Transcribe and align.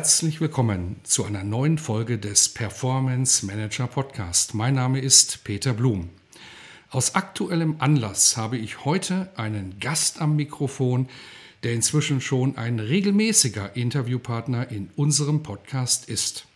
Herzlich 0.00 0.40
willkommen 0.40 0.96
zu 1.02 1.26
einer 1.26 1.44
neuen 1.44 1.76
Folge 1.76 2.16
des 2.16 2.48
Performance 2.48 3.44
Manager 3.44 3.86
Podcast. 3.86 4.54
Mein 4.54 4.72
Name 4.72 4.98
ist 4.98 5.44
Peter 5.44 5.74
Blum. 5.74 6.08
Aus 6.88 7.16
aktuellem 7.16 7.76
Anlass 7.80 8.38
habe 8.38 8.56
ich 8.56 8.86
heute 8.86 9.30
einen 9.36 9.78
Gast 9.78 10.22
am 10.22 10.36
Mikrofon, 10.36 11.06
der 11.64 11.74
inzwischen 11.74 12.22
schon 12.22 12.56
ein 12.56 12.78
regelmäßiger 12.78 13.76
Interviewpartner 13.76 14.70
in 14.70 14.88
unserem 14.96 15.42
Podcast 15.42 16.08
ist. 16.08 16.46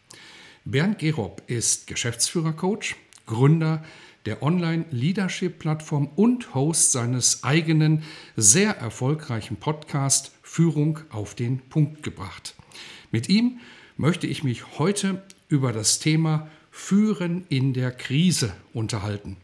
Bernd 0.65 0.99
Gerob 0.99 1.43
ist 1.47 1.87
Geschäftsführercoach, 1.87 2.97
Gründer 3.27 3.85
der 4.25 4.43
Online-Leadership-Plattform 4.43 6.09
und 6.17 6.55
Host 6.55 6.93
seines 6.93 7.45
eigenen 7.45 8.05
sehr 8.37 8.79
erfolgreichen 8.79 9.57
Podcast 9.57 10.33
Führung 10.55 11.01
auf 11.11 11.35
den 11.35 11.59
Punkt 11.59 12.05
gebracht. 12.05 12.55
Mit 13.11 13.29
ihm 13.29 13.59
möchte 13.97 14.29
ich 14.29 14.45
mich 14.45 14.79
heute 14.79 15.21
über 15.49 15.73
das 15.73 15.99
Thema 15.99 16.49
Führen 16.71 17.45
in 17.49 17.73
der 17.73 17.91
Krise 17.91 18.55
unterhalten. 18.73 19.37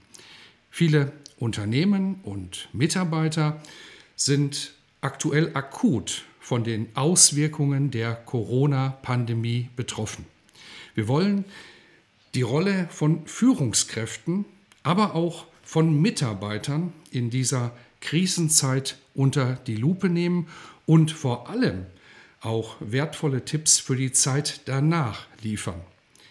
Viele 0.71 1.11
Unternehmen 1.37 2.21
und 2.23 2.69
Mitarbeiter 2.73 3.61
sind 4.15 4.73
aktuell 5.01 5.51
akut 5.55 6.27
von 6.39 6.63
den 6.63 6.87
Auswirkungen 6.95 7.91
der 7.91 8.15
Corona-Pandemie 8.15 9.69
betroffen. 9.75 10.27
Wir 10.95 11.09
wollen 11.09 11.45
die 12.35 12.43
Rolle 12.43 12.87
von 12.89 13.27
Führungskräften, 13.27 14.45
aber 14.85 15.17
auch 15.17 15.47
von 15.65 16.01
Mitarbeitern 16.01 16.93
in 17.11 17.31
dieser 17.31 17.73
Krisenzeit 18.01 18.97
unter 19.21 19.59
die 19.67 19.77
Lupe 19.77 20.09
nehmen 20.09 20.49
und 20.87 21.13
vor 21.13 21.51
allem 21.51 21.85
auch 22.41 22.77
wertvolle 22.81 23.45
Tipps 23.45 23.79
für 23.79 23.95
die 23.95 24.13
Zeit 24.13 24.63
danach 24.65 25.27
liefern. 25.43 25.81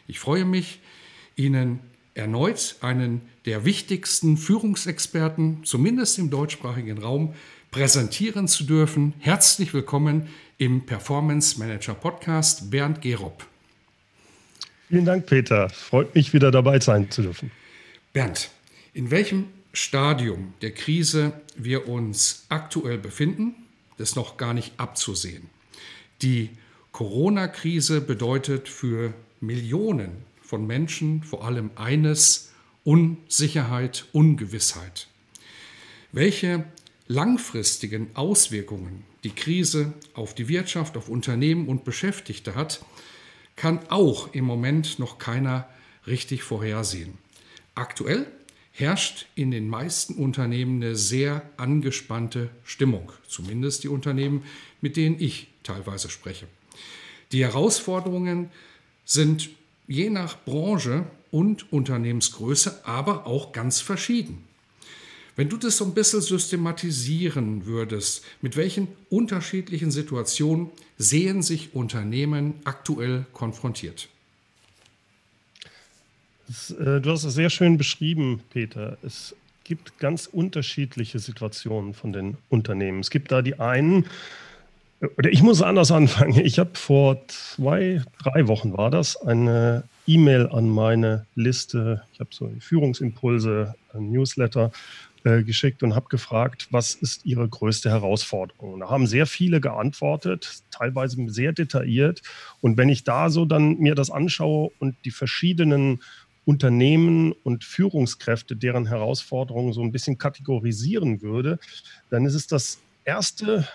Ich 0.08 0.20
freue 0.20 0.44
mich, 0.44 0.80
Ihnen 1.36 1.80
erneut 2.16 2.78
einen 2.82 3.22
der 3.46 3.64
wichtigsten 3.64 4.38
Führungsexperten, 4.38 5.64
zumindest 5.64 6.18
im 6.18 6.32
deutschsprachigen 6.32 6.98
Raum, 6.98 7.36
präsentieren 7.70 8.48
zu 8.48 8.64
dürfen. 8.64 9.14
Herzlich 9.20 9.72
willkommen 9.76 10.28
im 10.58 10.88
Performance 10.88 11.60
Manager 11.60 11.94
Podcast, 11.94 12.72
Bernd 12.72 13.04
Gerob. 13.04 13.46
Vielen 14.88 15.06
Dank, 15.06 15.28
Peter. 15.28 15.70
Freut 15.70 16.16
mich, 16.16 16.34
wieder 16.34 16.50
dabei 16.50 16.80
sein 16.80 17.12
zu 17.12 17.22
dürfen. 17.22 17.52
Bernd, 18.14 18.50
in 18.94 19.12
welchem 19.12 19.46
Stadium 19.74 20.54
der 20.62 20.72
Krise 20.72 21.34
wir 21.56 21.88
uns 21.88 22.46
aktuell 22.50 22.98
befinden, 22.98 23.54
ist 23.98 24.16
noch 24.16 24.38
gar 24.38 24.54
nicht 24.54 24.74
abzusehen. 24.78 25.50
Die 26.22 26.50
Corona-Krise 26.92 28.02
bedeutet 28.02 28.68
für 28.68 29.14
Millionen 29.42 30.24
von 30.42 30.66
Menschen 30.66 31.24
vor 31.24 31.46
allem 31.46 31.70
eines, 31.76 32.52
Unsicherheit, 32.84 34.06
Ungewissheit. 34.14 35.08
Welche 36.12 36.66
langfristigen 37.08 38.10
Auswirkungen 38.16 39.04
die 39.24 39.36
Krise 39.36 39.94
auf 40.14 40.34
die 40.34 40.48
Wirtschaft, 40.48 40.98
auf 40.98 41.10
Unternehmen 41.10 41.68
und 41.68 41.84
Beschäftigte 41.84 42.56
hat, 42.56 42.84
kann 43.56 43.80
auch 43.90 44.34
im 44.34 44.46
Moment 44.46 44.98
noch 44.98 45.20
keiner 45.20 45.68
richtig 46.08 46.44
vorhersehen. 46.44 47.18
Aktuell 47.76 48.26
herrscht 48.80 49.26
in 49.36 49.52
den 49.52 49.68
meisten 49.68 50.14
Unternehmen 50.16 50.82
eine 50.82 50.96
sehr 50.96 51.50
angespannte 51.58 52.50
Stimmung, 52.64 53.12
zumindest 53.28 53.84
die 53.84 53.90
Unternehmen, 53.90 54.44
mit 54.82 54.96
denen 54.96 55.20
ich 55.20 55.48
teilweise 55.64 56.10
spreche. 56.10 56.48
Die 57.32 57.44
Herausforderungen 57.44 58.50
sind 59.06 59.50
je 59.88 60.10
nach 60.10 60.44
Branche 60.46 61.06
und 61.32 61.72
Unternehmensgröße 61.72 62.86
aber 62.86 63.28
auch 63.28 63.52
ganz 63.52 63.82
verschieden. 63.82 64.44
Wenn 65.36 65.50
du 65.50 65.58
das 65.58 65.78
so 65.78 65.86
ein 65.86 65.94
bisschen 65.94 66.22
systematisieren 66.22 67.66
würdest, 67.66 68.26
mit 68.42 68.58
welchen 68.58 68.88
unterschiedlichen 69.10 69.90
Situationen 69.90 70.70
sehen 70.98 71.44
sich 71.44 71.74
Unternehmen 71.74 72.56
aktuell 72.66 73.26
konfrontiert? 73.32 74.10
Das, 76.50 76.72
äh, 76.72 77.00
du 77.00 77.12
hast 77.12 77.26
es 77.26 77.36
sehr 77.36 77.52
schön 77.52 77.78
beschrieben, 77.78 78.42
Peter. 78.50 78.98
Es 79.04 79.36
gibt 79.64 80.00
ganz 80.00 80.26
unterschiedliche 80.26 81.20
Situationen 81.20 81.94
von 81.94 82.12
den 82.12 82.38
Unternehmen. 82.50 83.02
Es 83.02 83.12
gibt 83.12 83.32
da 83.32 83.44
die 83.44 83.60
einen, 83.60 84.08
oder 85.18 85.30
ich 85.30 85.44
muss 85.44 85.62
anders 85.62 85.92
anfangen. 85.92 86.44
Ich 86.44 86.58
habe 86.58 86.72
vor 86.74 87.22
zwei, 87.28 88.02
drei 88.24 88.48
Wochen 88.48 88.76
war 88.76 88.90
das, 88.90 89.16
eine 89.16 89.84
E-Mail 90.08 90.48
an 90.48 90.68
meine 90.68 91.28
Liste. 91.36 92.02
Ich 92.14 92.20
habe 92.20 92.32
so 92.34 92.52
Führungsimpulse, 92.60 93.76
ein 93.94 94.12
Newsletter 94.12 94.72
äh, 95.26 95.44
geschickt 95.44 95.84
und 95.84 95.94
habe 95.94 96.08
gefragt, 96.10 96.68
was 96.72 96.96
ist 96.96 97.28
Ihre 97.28 97.48
größte 97.48 97.92
Herausforderung? 97.92 98.80
Da 98.80 98.90
haben 98.90 99.06
sehr 99.06 99.28
viele 99.28 99.62
geantwortet, 99.62 100.64
teilweise 100.72 101.18
sehr 101.28 101.52
detailliert. 101.52 102.24
Und 102.60 102.76
wenn 102.78 102.90
ich 102.90 103.04
da 103.04 103.30
so 103.30 103.46
dann 103.46 103.78
mir 103.78 103.94
das 103.94 104.10
anschaue 104.10 104.72
und 104.80 104.96
die 105.06 105.12
verschiedenen 105.12 106.00
Unternehmen 106.50 107.32
und 107.44 107.64
Führungskräfte, 107.64 108.56
deren 108.56 108.88
Herausforderungen 108.88 109.72
so 109.72 109.84
ein 109.84 109.92
bisschen 109.92 110.18
kategorisieren 110.18 111.22
würde, 111.22 111.60
dann 112.10 112.26
ist 112.26 112.34
es 112.34 112.48
das 112.48 112.80
erste 113.06 113.68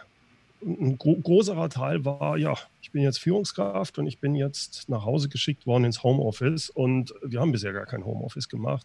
ein 0.60 0.98
gro 0.98 1.14
großer 1.14 1.68
Teil 1.68 2.04
war, 2.04 2.36
ja, 2.36 2.56
ich 2.82 2.90
bin 2.90 3.02
jetzt 3.02 3.18
Führungskraft 3.18 3.98
und 3.98 4.08
ich 4.08 4.18
bin 4.18 4.34
jetzt 4.34 4.88
nach 4.88 5.04
Hause 5.04 5.28
geschickt 5.28 5.66
worden 5.66 5.84
ins 5.84 6.02
Homeoffice 6.02 6.68
und 6.68 7.14
wir 7.22 7.38
haben 7.40 7.52
bisher 7.52 7.72
gar 7.72 7.86
kein 7.86 8.04
Homeoffice 8.04 8.48
gemacht. 8.48 8.84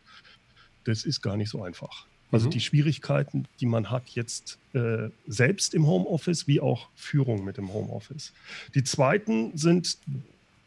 Das 0.83 1.03
ist 1.03 1.21
gar 1.21 1.35
nicht 1.35 1.49
so 1.49 1.63
einfach. 1.63 2.05
Also 2.31 2.45
mhm. 2.45 2.51
die 2.51 2.59
Schwierigkeiten, 2.59 3.45
die 3.59 3.65
man 3.65 3.89
hat 3.89 4.09
jetzt 4.09 4.59
äh, 4.73 5.09
selbst 5.25 5.73
im 5.73 5.87
Homeoffice, 5.87 6.47
wie 6.47 6.59
auch 6.59 6.89
Führung 6.95 7.43
mit 7.43 7.57
dem 7.57 7.73
Homeoffice. 7.73 8.33
Die 8.75 8.83
zweiten 8.83 9.57
sind 9.57 9.97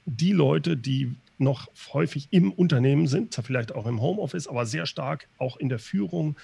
die 0.06 0.32
Leute, 0.32 0.76
die 0.76 1.14
noch 1.38 1.68
häufig 1.92 2.28
im 2.30 2.52
Unternehmen 2.52 3.06
sind, 3.06 3.34
vielleicht 3.42 3.74
auch 3.74 3.86
im 3.86 4.00
Homeoffice, 4.00 4.46
aber 4.46 4.66
sehr 4.66 4.86
stark 4.86 5.28
auch 5.38 5.56
in 5.56 5.68
der 5.68 5.78
Führung 5.78 6.36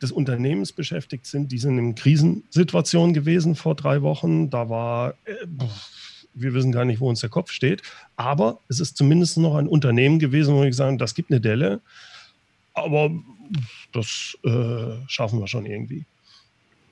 des 0.00 0.12
Unternehmens 0.12 0.72
beschäftigt 0.72 1.26
sind. 1.26 1.52
Die 1.52 1.58
sind 1.58 1.78
in 1.78 1.94
Krisensituationen 1.94 3.14
gewesen 3.14 3.54
vor 3.54 3.74
drei 3.74 4.02
Wochen. 4.02 4.50
Da 4.50 4.68
war, 4.68 5.14
äh, 5.24 5.46
wir 6.34 6.54
wissen 6.54 6.72
gar 6.72 6.84
nicht, 6.84 7.00
wo 7.00 7.08
uns 7.08 7.20
der 7.20 7.30
Kopf 7.30 7.50
steht. 7.50 7.82
Aber 8.16 8.60
es 8.68 8.80
ist 8.80 8.96
zumindest 8.96 9.38
noch 9.38 9.56
ein 9.56 9.68
Unternehmen 9.68 10.18
gewesen, 10.18 10.54
wo 10.54 10.64
ich 10.64 10.76
sagen, 10.76 10.98
das 10.98 11.14
gibt 11.14 11.30
eine 11.30 11.40
Delle. 11.40 11.80
Aber 12.74 13.10
das 13.92 14.36
äh, 14.44 14.96
schaffen 15.06 15.40
wir 15.40 15.46
schon 15.46 15.64
irgendwie. 15.64 16.04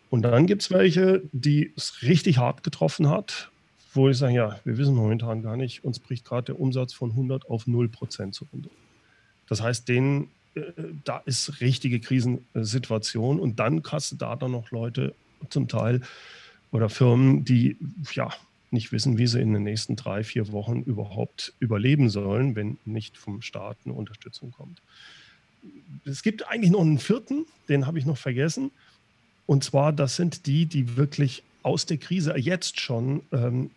Und 0.09 0.23
dann 0.23 0.47
gibt 0.47 0.63
es 0.63 0.71
welche, 0.71 1.23
die 1.33 1.73
es 1.77 2.03
richtig 2.03 2.39
hart 2.39 2.63
getroffen 2.63 3.09
hat, 3.09 3.51
wo 3.95 4.09
ich 4.09 4.19
sage, 4.19 4.35
ja, 4.35 4.61
wir 4.65 4.77
wissen 4.79 4.95
momentan 4.95 5.43
gar 5.43 5.57
nicht, 5.57 5.85
uns 5.85 5.99
bricht 5.99 6.25
gerade 6.25 6.47
der 6.47 6.61
Umsatz 6.61 6.93
von 6.93 7.11
100 7.11 7.49
auf 7.49 7.67
0 7.67 7.89
Prozent 7.89 8.35
zurück. 8.35 8.51
Das 9.49 9.63
heißt, 9.63 9.89
denen 9.89 10.29
da 11.05 11.19
ist 11.25 11.61
richtige 11.61 12.01
Krisensituation 12.01 13.41
und 13.41 13.59
dann 13.59 13.83
hast 13.91 14.13
du 14.13 14.17
da 14.17 14.37
dann 14.37 14.53
noch 14.53 14.71
Leute 14.71 15.15
zum 15.49 15.69
Teil 15.69 16.01
oder 16.71 16.89
Firmen, 16.89 17.45
die 17.45 17.77
ja 18.13 18.31
nicht 18.71 18.93
wissen, 18.93 19.19
wie 19.19 19.27
sie 19.27 19.41
in 19.41 19.53
den 19.53 19.63
nächsten 19.63 19.97
drei, 19.97 20.25
vier 20.25 20.51
Wochen 20.53 20.83
überhaupt 20.83 21.53
überleben 21.61 22.09
sollen, 22.09 22.57
wenn 22.57 22.79
nicht 22.85 23.17
vom 23.17 23.43
Staat 23.43 23.77
eine 23.85 23.95
Unterstützung 23.95 24.53
kommt. 24.53 24.81
Es 26.05 26.23
gibt 26.23 26.49
eigentlich 26.49 26.71
noch 26.71 26.81
einen 26.81 26.99
vierten, 26.99 27.47
den 27.69 27.87
habe 27.87 27.99
ich 27.99 28.07
noch 28.07 28.19
vergessen. 28.19 28.71
Und 29.47 29.65
zwar, 29.65 29.93
das 29.93 30.17
sind 30.17 30.47
die, 30.47 30.67
die 30.67 30.97
wirklich 30.97 31.43
aus 31.63 31.87
der 31.87 31.99
Krise 31.99 32.37
jetzt 32.37 32.81
schon 32.81 33.23
ähm, 33.33 33.71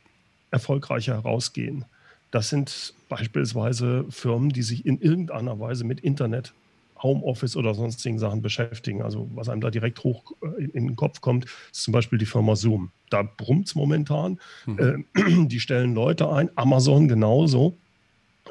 erfolgreicher 0.57 1.15
herausgehen. 1.15 1.85
Das 2.31 2.49
sind 2.49 2.93
beispielsweise 3.09 4.05
Firmen, 4.09 4.49
die 4.49 4.63
sich 4.63 4.85
in 4.85 4.99
irgendeiner 4.99 5.59
Weise 5.59 5.85
mit 5.85 6.01
Internet 6.01 6.53
Homeoffice 7.01 7.55
oder 7.55 7.73
sonstigen 7.73 8.19
Sachen 8.19 8.41
beschäftigen. 8.41 9.01
Also 9.01 9.29
was 9.33 9.49
einem 9.49 9.61
da 9.61 9.69
direkt 9.69 10.03
hoch 10.03 10.31
äh, 10.41 10.63
in, 10.63 10.69
in 10.71 10.87
den 10.87 10.95
Kopf 10.95 11.21
kommt, 11.21 11.45
ist 11.71 11.83
zum 11.83 11.91
Beispiel 11.91 12.19
die 12.19 12.25
Firma 12.25 12.55
Zoom. 12.55 12.91
Da 13.09 13.23
brummt 13.23 13.67
es 13.67 13.75
momentan. 13.75 14.39
Mhm. 14.65 15.05
Äh, 15.15 15.45
die 15.47 15.59
stellen 15.59 15.93
Leute 15.93 16.29
ein, 16.29 16.49
Amazon 16.55 17.07
genauso. 17.07 17.77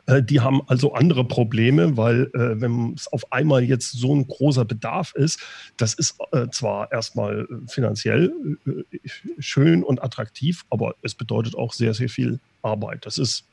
Äh, 0.07 0.23
die 0.23 0.41
haben 0.41 0.63
also 0.69 0.95
andere 0.95 1.25
Probleme, 1.25 1.97
weil 1.97 2.31
äh, 2.35 2.61
wenn 2.61 2.95
es 2.95 3.09
auf 3.09 3.33
einmal 3.33 3.63
jetzt 3.63 3.93
so 3.93 4.15
ein 4.15 4.27
großer 4.27 4.65
Bedarf 4.65 5.15
ist, 5.15 5.41
das 5.77 5.95
ist 5.95 6.19
äh, 6.33 6.49
zwar 6.51 6.91
erstmal 6.93 7.47
finanziell 7.67 8.33
äh, 8.67 8.99
schön 9.39 9.83
und 9.83 10.03
attraktiv, 10.03 10.65
aber 10.71 10.95
es 11.03 11.15
bedeutet 11.15 11.55
auch 11.57 11.73
sehr, 11.73 11.95
sehr 11.95 12.09
viel 12.09 12.41
Arbeit. 12.63 13.07
Das 13.07 13.19
ist 13.19 13.45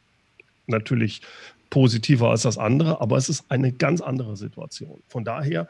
natürlich 0.68 1.22
positiver 1.70 2.30
als 2.30 2.44
das 2.44 2.58
andere, 2.58 3.02
aber 3.02 3.18
es 3.18 3.30
ist 3.30 3.46
eine 3.50 3.72
ganz 3.72 4.00
andere 4.00 4.38
Situation. 4.38 5.02
Von 5.08 5.26
daher, 5.26 5.68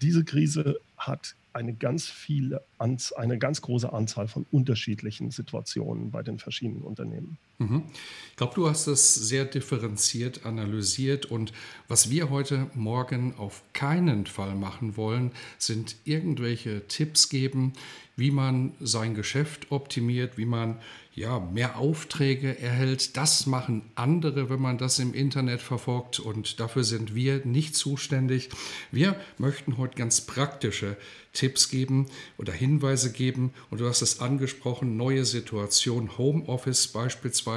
diese 0.00 0.24
Krise 0.24 0.78
hat 0.96 1.34
eine 1.52 1.74
ganz 1.74 2.06
viele, 2.08 2.62
eine 2.78 3.38
ganz 3.38 3.60
große 3.60 3.92
Anzahl 3.92 4.28
von 4.28 4.46
unterschiedlichen 4.50 5.30
Situationen 5.30 6.10
bei 6.10 6.22
den 6.22 6.38
verschiedenen 6.38 6.82
Unternehmen. 6.82 7.38
Mhm. 7.62 7.82
Ich 8.30 8.36
glaube, 8.36 8.54
du 8.54 8.68
hast 8.68 8.86
das 8.86 9.14
sehr 9.14 9.44
differenziert 9.44 10.46
analysiert 10.46 11.26
und 11.26 11.52
was 11.86 12.10
wir 12.10 12.30
heute 12.30 12.70
Morgen 12.74 13.34
auf 13.36 13.62
keinen 13.72 14.26
Fall 14.26 14.54
machen 14.54 14.96
wollen, 14.96 15.32
sind 15.58 15.96
irgendwelche 16.04 16.88
Tipps 16.88 17.28
geben, 17.28 17.74
wie 18.16 18.30
man 18.30 18.72
sein 18.80 19.14
Geschäft 19.14 19.70
optimiert, 19.70 20.38
wie 20.38 20.46
man 20.46 20.78
ja, 21.14 21.40
mehr 21.40 21.76
Aufträge 21.78 22.58
erhält. 22.58 23.16
Das 23.16 23.46
machen 23.46 23.82
andere, 23.94 24.48
wenn 24.48 24.60
man 24.60 24.78
das 24.78 24.98
im 24.98 25.12
Internet 25.12 25.60
verfolgt 25.60 26.20
und 26.20 26.58
dafür 26.58 26.84
sind 26.84 27.14
wir 27.14 27.44
nicht 27.44 27.76
zuständig. 27.76 28.48
Wir 28.90 29.16
möchten 29.36 29.76
heute 29.76 29.96
ganz 29.96 30.22
praktische 30.22 30.96
Tipps 31.34 31.68
geben 31.68 32.06
oder 32.38 32.52
Hinweise 32.52 33.12
geben 33.12 33.52
und 33.70 33.80
du 33.80 33.88
hast 33.88 34.02
es 34.02 34.20
angesprochen, 34.20 34.96
neue 34.96 35.24
Situation, 35.24 36.16
Homeoffice 36.16 36.88
beispielsweise, 36.88 37.51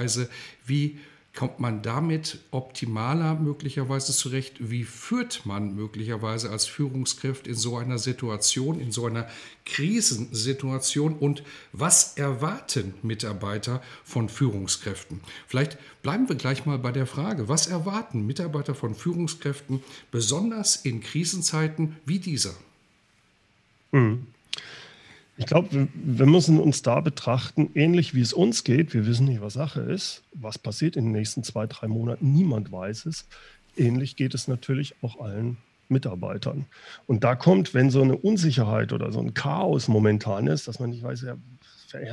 wie 0.65 0.99
Kommt 1.35 1.59
man 1.59 1.81
damit 1.81 2.39
optimaler 2.51 3.35
möglicherweise 3.35 4.13
zurecht? 4.13 4.71
Wie 4.71 4.85
führt 4.85 5.45
man 5.45 5.75
möglicherweise 5.75 6.49
als 6.49 6.65
Führungskraft 6.65 7.45
in 7.45 7.55
so 7.55 7.75
einer 7.75 7.99
Situation, 7.99 8.79
in 8.79 8.93
so 8.93 9.05
einer 9.05 9.27
Krisensituation? 9.65 11.13
Und 11.17 11.43
was 11.73 12.15
erwarten 12.15 12.93
Mitarbeiter 13.03 13.83
von 14.05 14.29
Führungskräften? 14.29 15.19
Vielleicht 15.45 15.77
bleiben 16.01 16.29
wir 16.29 16.37
gleich 16.37 16.65
mal 16.65 16.79
bei 16.79 16.93
der 16.93 17.05
Frage, 17.05 17.49
was 17.49 17.67
erwarten 17.67 18.25
Mitarbeiter 18.25 18.73
von 18.73 18.95
Führungskräften 18.95 19.83
besonders 20.11 20.77
in 20.77 21.01
Krisenzeiten 21.01 21.97
wie 22.05 22.19
dieser? 22.19 22.55
Mhm. 23.91 24.27
Ich 25.37 25.45
glaube, 25.47 25.89
wir 25.93 26.25
müssen 26.25 26.59
uns 26.59 26.81
da 26.81 27.01
betrachten, 27.01 27.69
ähnlich 27.75 28.13
wie 28.15 28.21
es 28.21 28.31
uns 28.31 28.63
geht. 28.63 28.93
Wir 28.93 29.05
wissen 29.05 29.25
nicht, 29.25 29.41
was 29.41 29.53
Sache 29.53 29.81
ist. 29.81 30.23
Was 30.33 30.57
passiert 30.57 30.95
in 30.95 31.05
den 31.05 31.11
nächsten 31.11 31.43
zwei, 31.43 31.67
drei 31.67 31.87
Monaten? 31.87 32.31
Niemand 32.33 32.71
weiß 32.71 33.05
es. 33.07 33.27
Ähnlich 33.75 34.15
geht 34.15 34.33
es 34.33 34.47
natürlich 34.47 34.95
auch 35.01 35.19
allen 35.19 35.57
Mitarbeitern. 35.89 36.65
Und 37.05 37.25
da 37.25 37.35
kommt, 37.35 37.73
wenn 37.73 37.89
so 37.89 38.01
eine 38.01 38.15
Unsicherheit 38.15 38.93
oder 38.93 39.11
so 39.11 39.19
ein 39.19 39.33
Chaos 39.33 39.89
momentan 39.89 40.47
ist, 40.47 40.69
dass 40.69 40.79
man 40.79 40.91
nicht 40.91 41.03
weiß, 41.03 41.23
ja, 41.23 41.37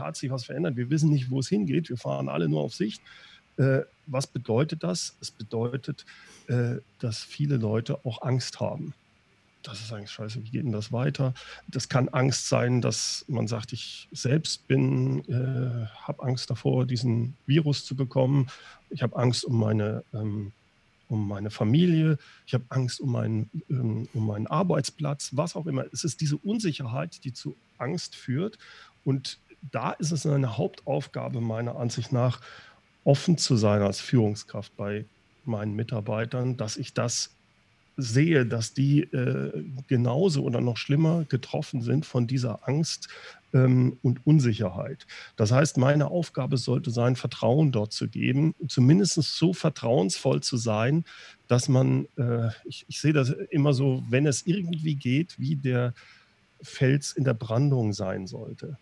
hat 0.01 0.17
sich 0.17 0.31
was 0.31 0.45
verändert, 0.45 0.77
wir 0.77 0.91
wissen 0.91 1.11
nicht, 1.11 1.31
wo 1.31 1.41
es 1.41 1.49
hingeht, 1.49 1.89
wir 1.89 1.97
fahren 1.97 2.29
alle 2.29 2.49
nur 2.49 2.63
auf 2.63 2.75
Sicht. 2.75 3.03
Äh, 3.57 3.81
was 4.07 4.27
bedeutet 4.27 4.83
das? 4.83 5.17
Es 5.21 5.31
bedeutet, 5.31 6.05
äh, 6.49 6.77
dass 6.99 7.23
viele 7.23 7.57
Leute 7.57 8.05
auch 8.05 8.23
Angst 8.23 8.59
haben 8.59 8.95
das 9.63 9.81
ist 9.81 9.93
eigentlich 9.93 10.11
scheiße, 10.11 10.43
wie 10.45 10.51
geht 10.51 10.65
denn 10.65 10.73
das 10.73 10.93
weiter? 10.93 11.35
Das 11.69 11.89
kann 11.89 12.09
Angst 12.09 12.49
sein, 12.49 12.81
dass 12.81 13.25
man 13.29 13.47
sagt, 13.47 13.73
ich 13.73 14.09
selbst 14.13 14.67
bin, 14.67 15.25
äh, 15.29 15.87
habe 16.03 16.23
Angst 16.23 16.51
davor, 16.51 16.87
diesen 16.87 17.37
Virus 17.47 17.85
zu 17.85 17.95
bekommen. 17.95 18.49
Ich 18.91 19.03
habe 19.03 19.17
Angst 19.17 19.45
um 19.45 19.59
meine, 19.59 20.05
ähm, 20.13 20.53
um 21.09 21.29
meine 21.29 21.51
Familie. 21.51 22.19
Ich 22.47 22.55
habe 22.55 22.65
Angst 22.71 23.01
um 23.01 23.13
meinen, 23.13 23.51
ähm, 23.71 24.09
um 24.15 24.27
meinen 24.27 24.47
Arbeitsplatz, 24.47 25.31
was 25.33 25.57
auch 25.57 25.67
immer. 25.67 25.85
Es 25.93 26.05
ist 26.05 26.21
diese 26.21 26.37
Unsicherheit, 26.37 27.25
die 27.25 27.33
zu 27.33 27.57
Angst 27.79 28.17
führt. 28.17 28.59
Und 29.05 29.39
da 29.71 29.93
ist 29.93 30.11
es 30.11 30.27
eine 30.27 30.57
Hauptaufgabe 30.57 31.41
meiner 31.41 31.77
Ansicht 31.77 32.13
nach, 32.13 32.41
offen 33.05 33.37
zu 33.37 33.57
sein 33.57 33.83
als 33.83 34.01
Führungskraft 34.01 34.77
bei 34.77 35.05
meinen 35.45 35.75
Mitarbeitern, 35.75 36.57
dass 36.57 36.77
ich 36.77 36.95
das 36.95 37.31
sehe, 37.97 38.47
dass 38.47 38.75
die 38.75 39.03
äh, 39.03 39.65
genauso 39.87 40.43
oder 40.43 40.61
noch 40.61 40.77
schlimmer 40.77 41.25
getroffen 41.25 41.83
sind 41.83 42.07
von 42.07 42.27
dieser 42.27 42.67
Angst 42.67 43.09
ähm, 43.53 43.99
und 44.03 44.27
Unsicherheit. 44.27 45.07
Das 45.37 45.53
heißt, 45.53 45.77
meine 45.77 46.09
Aufgabe 46.09 46.57
sollte 46.57 46.91
sein, 46.91 47.17
Vertrauen 47.17 47.73
dort 47.73 47.93
zu 47.93 48.09
geben, 48.09 48.55
zumindest 48.69 49.15
so 49.15 49.53
vertrauensvoll 49.53 50.43
zu 50.43 50.57
sein, 50.57 51.05
dass 51.49 51.69
man, 51.69 52.07
äh, 52.17 52.49
ich, 52.65 52.85
ich 52.89 53.01
sehe 53.01 53.13
das 53.13 53.31
immer 53.51 53.75
so, 53.75 54.03
wenn 54.09 54.27
es 54.27 54.47
irgendwie 54.47 54.95
geht, 54.95 55.39
wie 55.39 55.57
der 55.57 55.93
Fels 56.63 57.13
in 57.13 57.25
der 57.25 57.35
Brandung 57.35 57.93
sein 57.93 58.27
sollte. 58.27 58.79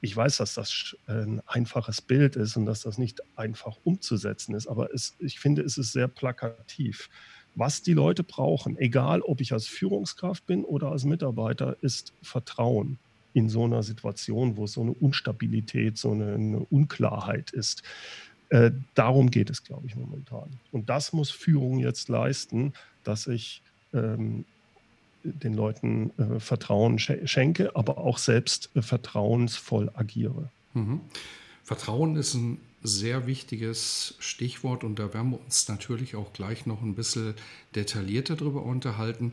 Ich 0.00 0.16
weiß, 0.16 0.38
dass 0.38 0.54
das 0.54 0.96
ein 1.06 1.40
einfaches 1.46 2.00
Bild 2.00 2.34
ist 2.34 2.56
und 2.56 2.66
dass 2.66 2.82
das 2.82 2.98
nicht 2.98 3.20
einfach 3.36 3.76
umzusetzen 3.84 4.56
ist, 4.56 4.66
aber 4.66 4.92
es, 4.92 5.14
ich 5.20 5.38
finde, 5.38 5.62
es 5.62 5.78
ist 5.78 5.92
sehr 5.92 6.08
plakativ. 6.08 7.08
Was 7.54 7.82
die 7.82 7.92
Leute 7.92 8.22
brauchen, 8.22 8.78
egal 8.78 9.20
ob 9.20 9.40
ich 9.40 9.52
als 9.52 9.66
Führungskraft 9.66 10.46
bin 10.46 10.64
oder 10.64 10.90
als 10.90 11.04
Mitarbeiter, 11.04 11.76
ist 11.82 12.12
Vertrauen 12.22 12.98
in 13.34 13.48
so 13.48 13.64
einer 13.64 13.82
Situation, 13.82 14.56
wo 14.56 14.64
es 14.64 14.72
so 14.72 14.82
eine 14.82 14.92
Unstabilität, 14.92 15.98
so 15.98 16.12
eine, 16.12 16.34
eine 16.34 16.60
Unklarheit 16.70 17.50
ist. 17.50 17.82
Äh, 18.48 18.72
darum 18.94 19.30
geht 19.30 19.50
es, 19.50 19.64
glaube 19.64 19.86
ich, 19.86 19.96
momentan. 19.96 20.50
Und 20.70 20.90
das 20.90 21.12
muss 21.12 21.30
Führung 21.30 21.78
jetzt 21.78 22.08
leisten, 22.08 22.74
dass 23.04 23.26
ich 23.26 23.62
ähm, 23.94 24.44
den 25.24 25.54
Leuten 25.54 26.10
äh, 26.18 26.40
Vertrauen 26.40 26.98
schenke, 26.98 27.74
aber 27.76 27.98
auch 27.98 28.18
selbst 28.18 28.70
äh, 28.74 28.82
vertrauensvoll 28.82 29.90
agiere. 29.94 30.50
Mhm. 30.74 31.00
Vertrauen 31.64 32.16
ist 32.16 32.34
ein 32.34 32.58
sehr 32.82 33.26
wichtiges 33.26 34.14
Stichwort 34.18 34.84
und 34.84 34.98
da 34.98 35.14
werden 35.14 35.30
wir 35.30 35.40
uns 35.40 35.68
natürlich 35.68 36.16
auch 36.16 36.32
gleich 36.32 36.66
noch 36.66 36.82
ein 36.82 36.94
bisschen 36.94 37.34
detaillierter 37.74 38.36
darüber 38.36 38.62
unterhalten. 38.62 39.32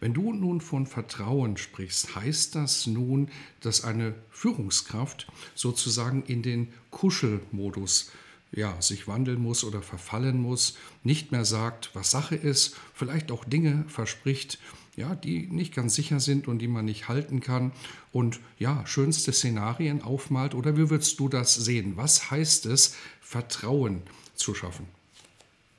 Wenn 0.00 0.14
du 0.14 0.32
nun 0.32 0.60
von 0.60 0.86
Vertrauen 0.86 1.56
sprichst, 1.56 2.14
heißt 2.16 2.54
das 2.54 2.86
nun, 2.86 3.28
dass 3.60 3.84
eine 3.84 4.14
Führungskraft 4.30 5.26
sozusagen 5.54 6.22
in 6.24 6.42
den 6.42 6.72
Kuschelmodus 6.90 8.10
ja, 8.52 8.80
sich 8.80 9.08
wandeln 9.08 9.40
muss 9.40 9.64
oder 9.64 9.82
verfallen 9.82 10.40
muss, 10.40 10.76
nicht 11.02 11.32
mehr 11.32 11.44
sagt, 11.44 11.90
was 11.94 12.10
Sache 12.10 12.36
ist, 12.36 12.76
vielleicht 12.94 13.30
auch 13.30 13.44
Dinge 13.44 13.84
verspricht, 13.88 14.58
ja, 14.96 15.14
die 15.14 15.46
nicht 15.46 15.74
ganz 15.74 15.94
sicher 15.94 16.20
sind 16.20 16.48
und 16.48 16.58
die 16.58 16.68
man 16.68 16.86
nicht 16.86 17.08
halten 17.08 17.40
kann 17.40 17.72
und 18.12 18.40
ja, 18.58 18.84
schönste 18.86 19.32
Szenarien 19.32 20.02
aufmalt? 20.02 20.54
Oder 20.54 20.76
wie 20.76 20.90
würdest 20.90 21.20
du 21.20 21.28
das 21.28 21.54
sehen? 21.54 21.92
Was 21.96 22.30
heißt 22.30 22.66
es, 22.66 22.96
Vertrauen 23.20 24.02
zu 24.34 24.54
schaffen? 24.54 24.86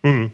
Mhm. 0.03 0.31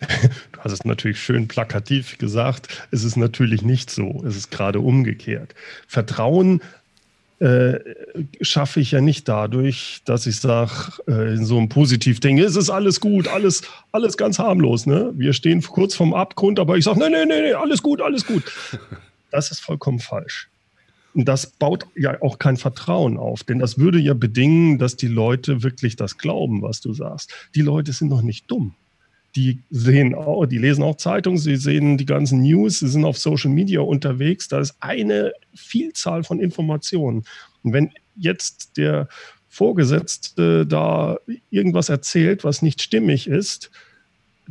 Du 0.52 0.60
hast 0.60 0.72
es 0.72 0.84
natürlich 0.84 1.20
schön 1.20 1.48
plakativ 1.48 2.18
gesagt. 2.18 2.88
Es 2.90 3.04
ist 3.04 3.16
natürlich 3.16 3.62
nicht 3.62 3.90
so. 3.90 4.22
Es 4.26 4.36
ist 4.36 4.50
gerade 4.50 4.80
umgekehrt. 4.80 5.54
Vertrauen 5.86 6.60
äh, 7.38 7.78
schaffe 8.40 8.80
ich 8.80 8.92
ja 8.92 9.00
nicht 9.00 9.28
dadurch, 9.28 10.00
dass 10.04 10.26
ich 10.26 10.40
sage, 10.40 10.92
äh, 11.06 11.34
in 11.34 11.44
so 11.44 11.58
einem 11.58 11.68
Positiv-Ding, 11.68 12.38
es 12.38 12.56
ist 12.56 12.70
alles 12.70 13.00
gut, 13.00 13.28
alles, 13.28 13.62
alles 13.92 14.16
ganz 14.16 14.38
harmlos. 14.38 14.86
Ne? 14.86 15.12
Wir 15.14 15.32
stehen 15.32 15.62
kurz 15.62 15.94
vorm 15.94 16.14
Abgrund, 16.14 16.58
aber 16.58 16.76
ich 16.76 16.84
sage, 16.84 16.98
nee, 16.98 17.10
nee, 17.10 17.26
nee, 17.26 17.42
nee, 17.42 17.52
alles 17.52 17.82
gut, 17.82 18.00
alles 18.00 18.26
gut. 18.26 18.44
Das 19.32 19.50
ist 19.50 19.58
vollkommen 19.58 19.98
falsch. 19.98 20.48
Und 21.12 21.26
das 21.26 21.46
baut 21.46 21.84
ja 21.94 22.22
auch 22.22 22.38
kein 22.38 22.56
Vertrauen 22.56 23.18
auf, 23.18 23.42
denn 23.42 23.58
das 23.58 23.76
würde 23.76 23.98
ja 23.98 24.14
bedingen, 24.14 24.78
dass 24.78 24.96
die 24.96 25.08
Leute 25.08 25.62
wirklich 25.62 25.96
das 25.96 26.16
glauben, 26.16 26.62
was 26.62 26.80
du 26.80 26.94
sagst. 26.94 27.34
Die 27.54 27.60
Leute 27.60 27.92
sind 27.92 28.08
noch 28.08 28.22
nicht 28.22 28.50
dumm 28.50 28.76
die 29.36 29.62
sehen 29.70 30.14
auch, 30.14 30.46
die 30.46 30.58
lesen 30.58 30.82
auch 30.82 30.96
Zeitungen, 30.96 31.38
sie 31.38 31.56
sehen 31.56 31.98
die 31.98 32.06
ganzen 32.06 32.40
News, 32.40 32.80
sie 32.80 32.88
sind 32.88 33.04
auf 33.04 33.18
Social 33.18 33.50
Media 33.50 33.80
unterwegs. 33.80 34.48
Da 34.48 34.60
ist 34.60 34.74
eine 34.80 35.32
Vielzahl 35.54 36.24
von 36.24 36.40
Informationen. 36.40 37.24
Und 37.62 37.72
wenn 37.74 37.92
jetzt 38.16 38.78
der 38.78 39.08
Vorgesetzte 39.50 40.66
da 40.66 41.18
irgendwas 41.50 41.90
erzählt, 41.90 42.44
was 42.44 42.62
nicht 42.62 42.80
stimmig 42.80 43.28
ist, 43.28 43.70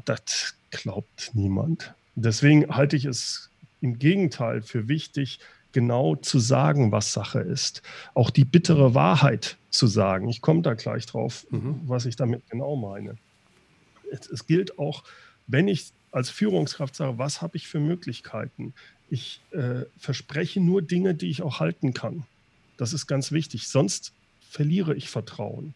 das 0.05 0.53
glaubt 0.69 1.31
niemand. 1.33 1.93
Deswegen 2.13 2.67
halte 2.75 2.95
ich 2.95 3.05
es 3.05 3.49
im 3.81 3.97
Gegenteil 3.97 4.61
für 4.61 4.87
wichtig, 4.87 5.39
genau 5.71 6.15
zu 6.15 6.39
sagen, 6.39 6.91
was 6.91 7.11
Sache 7.11 7.39
ist. 7.39 7.81
Auch 8.13 8.29
die 8.29 8.45
bittere 8.45 8.93
Wahrheit 8.93 9.57
zu 9.71 9.87
sagen. 9.87 10.29
Ich 10.29 10.41
komme 10.41 10.61
da 10.61 10.75
gleich 10.75 11.05
drauf, 11.05 11.45
mhm. 11.49 11.81
was 11.85 12.05
ich 12.05 12.15
damit 12.15 12.43
genau 12.49 12.75
meine 12.75 13.15
es, 14.15 14.47
gilt 14.47 14.79
auch, 14.79 15.03
wenn 15.47 15.67
ich 15.67 15.91
als 16.11 16.29
Führungskraft 16.29 16.95
sage, 16.95 17.17
was 17.17 17.41
habe 17.41 17.57
ich 17.57 17.67
für 17.67 17.79
Möglichkeiten? 17.79 18.73
Ich 19.09 19.41
äh, 19.51 19.83
verspreche 19.97 20.59
nur 20.59 20.81
Dinge, 20.81 21.13
die 21.13 21.29
ich 21.29 21.41
auch 21.41 21.59
halten 21.59 21.93
kann. 21.93 22.23
Das 22.77 22.93
ist 22.93 23.07
ganz 23.07 23.31
wichtig. 23.31 23.67
Sonst 23.67 24.13
verliere 24.49 24.95
ich 24.95 25.09
Vertrauen. 25.09 25.73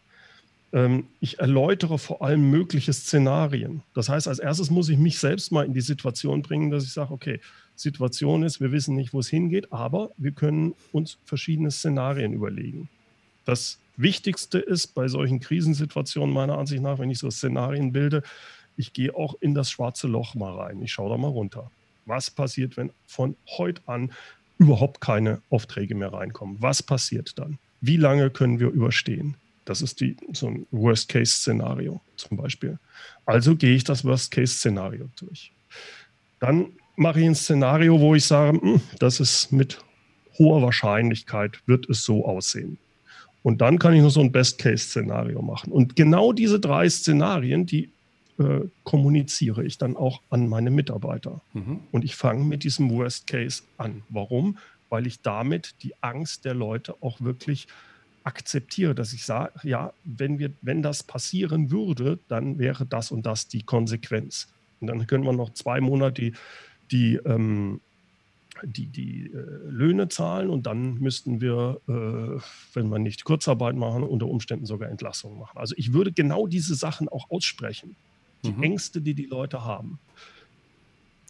Ähm, 0.72 1.06
ich 1.20 1.38
erläutere 1.38 1.98
vor 1.98 2.22
allem 2.22 2.50
mögliche 2.50 2.92
Szenarien. 2.92 3.82
Das 3.94 4.08
heißt, 4.08 4.28
als 4.28 4.38
erstes 4.38 4.70
muss 4.70 4.88
ich 4.88 4.98
mich 4.98 5.18
selbst 5.18 5.52
mal 5.52 5.66
in 5.66 5.74
die 5.74 5.80
Situation 5.80 6.42
bringen, 6.42 6.70
dass 6.70 6.84
ich 6.84 6.92
sage, 6.92 7.12
okay, 7.12 7.40
Situation 7.76 8.42
ist, 8.42 8.60
wir 8.60 8.72
wissen 8.72 8.94
nicht, 8.94 9.12
wo 9.12 9.20
es 9.20 9.28
hingeht, 9.28 9.72
aber 9.72 10.10
wir 10.16 10.32
können 10.32 10.74
uns 10.92 11.16
verschiedene 11.24 11.70
Szenarien 11.70 12.32
überlegen. 12.32 12.88
Das 13.44 13.78
Wichtigste 14.00 14.58
ist 14.58 14.94
bei 14.94 15.08
solchen 15.08 15.40
Krisensituationen 15.40 16.34
meiner 16.34 16.58
Ansicht 16.58 16.82
nach, 16.82 16.98
wenn 16.98 17.10
ich 17.10 17.18
so 17.18 17.30
Szenarien 17.30 17.92
bilde, 17.92 18.22
ich 18.76 18.92
gehe 18.92 19.14
auch 19.14 19.34
in 19.40 19.54
das 19.54 19.70
schwarze 19.70 20.08
Loch 20.08 20.34
mal 20.34 20.54
rein. 20.54 20.80
Ich 20.82 20.92
schaue 20.92 21.10
da 21.10 21.18
mal 21.18 21.28
runter. 21.28 21.70
Was 22.06 22.30
passiert, 22.30 22.76
wenn 22.76 22.92
von 23.06 23.36
heute 23.58 23.82
an 23.86 24.12
überhaupt 24.58 25.00
keine 25.00 25.42
Aufträge 25.50 25.94
mehr 25.94 26.12
reinkommen? 26.12 26.56
Was 26.60 26.82
passiert 26.82 27.38
dann? 27.38 27.58
Wie 27.80 27.96
lange 27.96 28.30
können 28.30 28.58
wir 28.58 28.68
überstehen? 28.68 29.36
Das 29.64 29.82
ist 29.82 30.00
die, 30.00 30.16
so 30.32 30.48
ein 30.48 30.66
Worst-Case-Szenario 30.70 32.00
zum 32.16 32.36
Beispiel. 32.36 32.78
Also 33.26 33.54
gehe 33.54 33.74
ich 33.74 33.84
das 33.84 34.04
Worst-Case-Szenario 34.04 35.08
durch. 35.16 35.52
Dann 36.40 36.72
mache 36.96 37.20
ich 37.20 37.26
ein 37.26 37.34
Szenario, 37.34 38.00
wo 38.00 38.14
ich 38.14 38.24
sage, 38.24 38.60
hm, 38.60 38.80
das 38.98 39.20
ist 39.20 39.52
mit 39.52 39.78
hoher 40.38 40.62
Wahrscheinlichkeit, 40.62 41.60
wird 41.66 41.88
es 41.88 42.02
so 42.02 42.24
aussehen. 42.24 42.78
Und 43.42 43.60
dann 43.60 43.78
kann 43.78 43.94
ich 43.94 44.02
noch 44.02 44.10
so 44.10 44.20
ein 44.20 44.32
Best-Case-Szenario 44.32 45.40
machen. 45.42 45.72
Und 45.72 45.96
genau 45.96 46.32
diese 46.32 46.60
drei 46.60 46.88
Szenarien, 46.88 47.66
die 47.66 47.90
äh, 48.38 48.68
kommuniziere 48.84 49.64
ich 49.64 49.78
dann 49.78 49.96
auch 49.96 50.20
an 50.30 50.48
meine 50.48 50.70
Mitarbeiter. 50.70 51.40
Mhm. 51.52 51.80
Und 51.90 52.04
ich 52.04 52.16
fange 52.16 52.44
mit 52.44 52.64
diesem 52.64 52.90
Worst 52.90 53.26
Case 53.26 53.62
an. 53.76 54.02
Warum? 54.08 54.58
Weil 54.88 55.06
ich 55.06 55.22
damit 55.22 55.74
die 55.82 55.94
Angst 56.02 56.44
der 56.44 56.54
Leute 56.54 56.96
auch 57.00 57.20
wirklich 57.20 57.66
akzeptiere, 58.24 58.94
dass 58.94 59.12
ich 59.12 59.24
sage, 59.24 59.52
ja, 59.62 59.92
wenn, 60.04 60.38
wir, 60.38 60.52
wenn 60.60 60.82
das 60.82 61.02
passieren 61.02 61.70
würde, 61.70 62.18
dann 62.28 62.58
wäre 62.58 62.84
das 62.84 63.10
und 63.10 63.24
das 63.24 63.48
die 63.48 63.62
Konsequenz. 63.62 64.48
Und 64.80 64.88
dann 64.88 65.06
können 65.06 65.24
wir 65.24 65.32
noch 65.32 65.52
zwei 65.54 65.80
Monate 65.80 66.20
die, 66.20 66.32
die, 66.90 67.16
ähm, 67.24 67.80
die, 68.64 68.86
die 68.86 69.26
äh, 69.26 69.36
Löhne 69.68 70.08
zahlen 70.08 70.50
und 70.50 70.66
dann 70.66 70.94
müssten 70.94 71.40
wir, 71.40 71.80
äh, 71.88 72.40
wenn 72.74 72.88
wir 72.88 72.98
nicht 72.98 73.24
Kurzarbeit 73.24 73.76
machen, 73.76 74.02
unter 74.02 74.26
Umständen 74.26 74.66
sogar 74.66 74.88
Entlassungen 74.88 75.38
machen. 75.38 75.58
Also 75.58 75.74
ich 75.76 75.92
würde 75.92 76.12
genau 76.12 76.46
diese 76.46 76.74
Sachen 76.74 77.08
auch 77.08 77.30
aussprechen 77.30 77.96
die 78.44 78.52
mhm. 78.52 78.62
Ängste, 78.62 79.00
die 79.00 79.14
die 79.14 79.26
Leute 79.26 79.64
haben. 79.64 79.98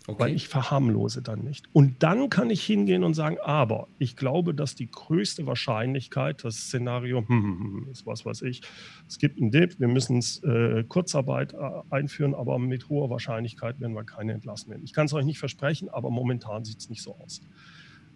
Okay. 0.07 0.19
Weil 0.19 0.35
ich 0.35 0.49
verharmlose 0.49 1.21
dann 1.21 1.45
nicht. 1.45 1.66
Und 1.75 2.02
dann 2.02 2.30
kann 2.30 2.49
ich 2.49 2.64
hingehen 2.64 3.04
und 3.04 3.14
sagen, 3.14 3.37
aber 3.42 3.87
ich 3.99 4.16
glaube, 4.16 4.54
dass 4.54 4.75
die 4.75 4.90
größte 4.90 5.47
Wahrscheinlichkeit, 5.47 6.42
das 6.42 6.57
Szenario, 6.57 7.23
hm, 7.28 7.87
ist 7.92 8.07
was 8.07 8.25
weiß 8.25 8.42
ich, 8.42 8.62
es 9.07 9.19
gibt 9.19 9.40
einen 9.40 9.50
Dip, 9.50 9.78
wir 9.78 9.88
müssen 9.88 10.21
äh, 10.42 10.85
Kurzarbeit 10.85 11.52
äh, 11.52 11.57
einführen, 11.90 12.35
aber 12.35 12.59
mit 12.59 12.88
hoher 12.88 13.11
Wahrscheinlichkeit 13.11 13.78
werden 13.78 13.95
wir 13.95 14.04
keine 14.04 14.33
entlassen 14.33 14.71
werden. 14.71 14.83
Ich 14.85 14.95
kann 14.95 15.07
es 15.07 15.12
euch 15.12 15.26
nicht 15.26 15.38
versprechen, 15.38 15.90
aber 15.90 16.11
momentan 16.11 16.64
sieht 16.64 16.78
es 16.78 16.88
nicht 16.88 17.02
so 17.02 17.14
aus. 17.16 17.42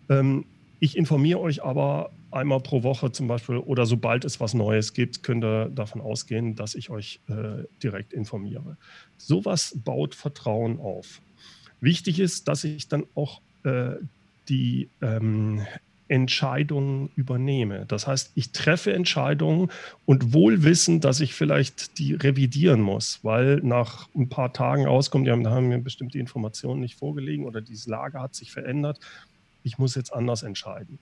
Ähm, 0.09 0.47
ich 0.81 0.97
informiere 0.97 1.41
euch 1.41 1.63
aber 1.63 2.13
einmal 2.31 2.61
pro 2.61 2.83
Woche 2.83 3.13
zum 3.13 3.29
Beispiel 3.29 3.57
oder 3.57 3.87
sobald 3.87 4.25
es 4.25 4.41
was 4.41 4.55
Neues 4.55 4.93
gibt, 4.93 5.23
könnt 5.23 5.45
ihr 5.45 5.71
davon 5.71 6.01
ausgehen, 6.01 6.57
dass 6.57 6.75
ich 6.75 6.91
euch 6.91 7.21
äh, 7.29 7.65
direkt 7.83 8.13
informiere. 8.13 8.77
Sowas 9.17 9.79
baut 9.85 10.15
Vertrauen 10.15 10.79
auf. 10.81 11.23
Wichtig 11.85 12.21
ist, 12.21 12.49
dass 12.49 12.65
ich 12.65 12.89
dann 12.89 13.05
auch 13.15 13.41
äh, 13.65 13.93
die 14.49 14.89
ähm, 15.01 15.63
Entscheidungen 16.09 17.11
übernehme. 17.17 17.87
Das 17.87 18.07
heißt, 18.07 18.33
ich 18.35 18.53
treffe 18.53 18.93
Entscheidungen 18.93 19.71
und 20.05 20.35
wohl 20.35 20.63
wissen, 20.63 21.01
dass 21.01 21.21
ich 21.21 21.35
vielleicht 21.35 21.99
die 21.99 22.15
revidieren 22.15 22.81
muss, 22.81 23.21
weil 23.23 23.57
nach 23.63 24.09
ein 24.15 24.29
paar 24.29 24.53
Tagen 24.53 24.87
rauskommt, 24.87 25.27
ja, 25.27 25.37
da 25.37 25.51
haben 25.51 25.69
mir 25.69 25.79
bestimmte 25.79 26.19
Informationen 26.19 26.81
nicht 26.81 26.97
vorgelegen 26.97 27.47
oder 27.47 27.61
diese 27.63 27.91
Lage 27.91 28.21
hat 28.21 28.35
sich 28.35 28.53
verändert 28.53 28.99
ich 29.65 29.79
muss 29.79 29.97
jetzt 29.97 30.13
anders 30.13 30.45
entscheiden. 30.45 31.01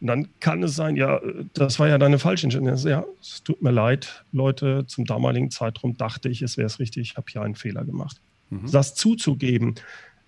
Und 0.00 0.06
dann 0.06 0.28
kann 0.40 0.62
es 0.62 0.74
sein, 0.76 0.96
ja, 0.96 1.20
das 1.54 1.78
war 1.78 1.88
ja 1.88 1.98
deine 1.98 2.18
falsche 2.18 2.46
Entscheidung. 2.46 2.76
Ja, 2.76 3.04
es 3.20 3.42
tut 3.42 3.62
mir 3.62 3.70
leid, 3.70 4.24
Leute, 4.32 4.84
zum 4.86 5.04
damaligen 5.04 5.50
Zeitraum 5.50 5.96
dachte 5.96 6.28
ich, 6.28 6.42
es 6.42 6.56
wäre 6.56 6.66
es 6.66 6.78
richtig, 6.78 7.10
ich 7.10 7.16
habe 7.16 7.26
hier 7.30 7.42
einen 7.42 7.54
Fehler 7.54 7.84
gemacht. 7.84 8.20
Mhm. 8.50 8.70
Das 8.70 8.94
zuzugeben. 8.94 9.74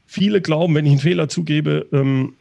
Viele 0.06 0.40
glauben, 0.40 0.74
wenn 0.74 0.86
ich 0.86 0.92
einen 0.92 1.00
Fehler 1.00 1.28
zugebe, 1.28 1.86
ähm, 1.92 2.34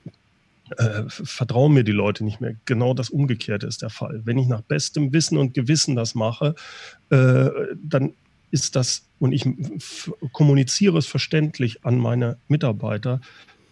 äh, 0.78 1.04
vertrauen 1.08 1.74
mir 1.74 1.84
die 1.84 1.92
Leute 1.92 2.24
nicht 2.24 2.40
mehr. 2.40 2.56
Genau 2.66 2.94
das 2.94 3.10
Umgekehrte 3.10 3.68
ist 3.68 3.82
der 3.82 3.90
Fall. 3.90 4.22
Wenn 4.24 4.38
ich 4.38 4.48
nach 4.48 4.62
bestem 4.62 5.12
Wissen 5.14 5.38
und 5.38 5.54
Gewissen 5.54 5.96
das 5.96 6.16
mache, 6.16 6.56
äh, 7.10 7.50
dann 7.84 8.14
ist 8.52 8.76
das, 8.76 9.04
und 9.20 9.32
ich 9.32 9.46
kommuniziere 10.32 10.98
es 10.98 11.08
verständlich 11.08 11.86
an 11.86 11.98
meine 11.98 12.38
Mitarbeiter, 12.48 13.22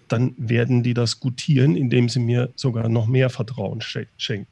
dann 0.07 0.33
werden 0.37 0.83
die 0.83 0.93
das 0.93 1.19
gutieren, 1.19 1.75
indem 1.75 2.09
sie 2.09 2.19
mir 2.19 2.49
sogar 2.55 2.89
noch 2.89 3.07
mehr 3.07 3.29
Vertrauen 3.29 3.81
schenken. 3.81 4.47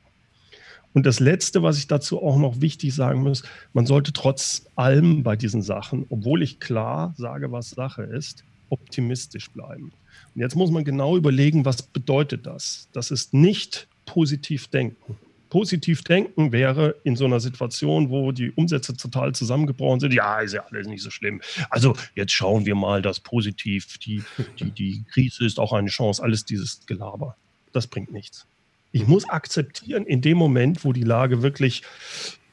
Und 0.94 1.06
das 1.06 1.20
Letzte, 1.20 1.64
was 1.64 1.78
ich 1.78 1.88
dazu 1.88 2.22
auch 2.22 2.38
noch 2.38 2.62
wichtig 2.62 2.94
sagen 2.94 3.22
muss, 3.22 3.44
man 3.74 3.86
sollte 3.86 4.14
trotz 4.14 4.66
allem 4.76 5.24
bei 5.24 5.36
diesen 5.36 5.62
Sachen, 5.62 6.06
obwohl 6.10 6.42
ich 6.42 6.60
klar 6.60 7.14
sage, 7.18 7.52
was 7.52 7.72
Sache 7.72 8.04
ist, 8.04 8.44
optimistisch 8.70 9.50
bleiben. 9.52 9.92
Und 10.36 10.42
jetzt 10.42 10.56
muss 10.56 10.72
man 10.72 10.84
genau 10.84 11.18
überlegen, 11.18 11.66
was 11.66 11.82
bedeutet 11.82 12.46
das? 12.46 12.88
Das 12.94 13.12
ist 13.12 13.34
nicht 13.34 13.88
positiv 14.06 14.68
denken 14.68 15.18
positiv 15.50 16.04
denken 16.04 16.52
wäre 16.52 16.96
in 17.04 17.16
so 17.16 17.26
einer 17.26 17.40
Situation, 17.40 18.10
wo 18.10 18.32
die 18.32 18.52
Umsätze 18.52 18.96
total 18.96 19.34
zusammengebrochen 19.34 20.00
sind, 20.00 20.14
ja, 20.14 20.40
ist 20.40 20.54
ja 20.54 20.66
alles 20.70 20.88
nicht 20.88 21.04
so 21.04 21.10
schlimm. 21.10 21.42
Also 21.70 21.96
jetzt 22.16 22.34
schauen 22.34 22.66
wir 22.66 22.76
mal 22.76 23.02
das 23.02 23.20
positiv, 23.20 23.98
die, 24.00 24.24
die, 24.60 24.72
die 24.78 25.04
Krise 25.12 25.46
ist 25.46 25.60
auch 25.60 25.74
eine 25.74 25.90
Chance, 25.90 26.22
alles 26.22 26.46
dieses 26.46 26.86
Gelaber. 26.86 27.36
Das 27.74 27.88
bringt 27.88 28.12
nichts. 28.12 28.46
Ich 28.92 29.08
muss 29.08 29.28
akzeptieren, 29.30 30.06
in 30.06 30.22
dem 30.22 30.38
Moment, 30.38 30.84
wo 30.86 30.94
die 30.94 31.04
Lage 31.04 31.44
wirklich 31.44 31.84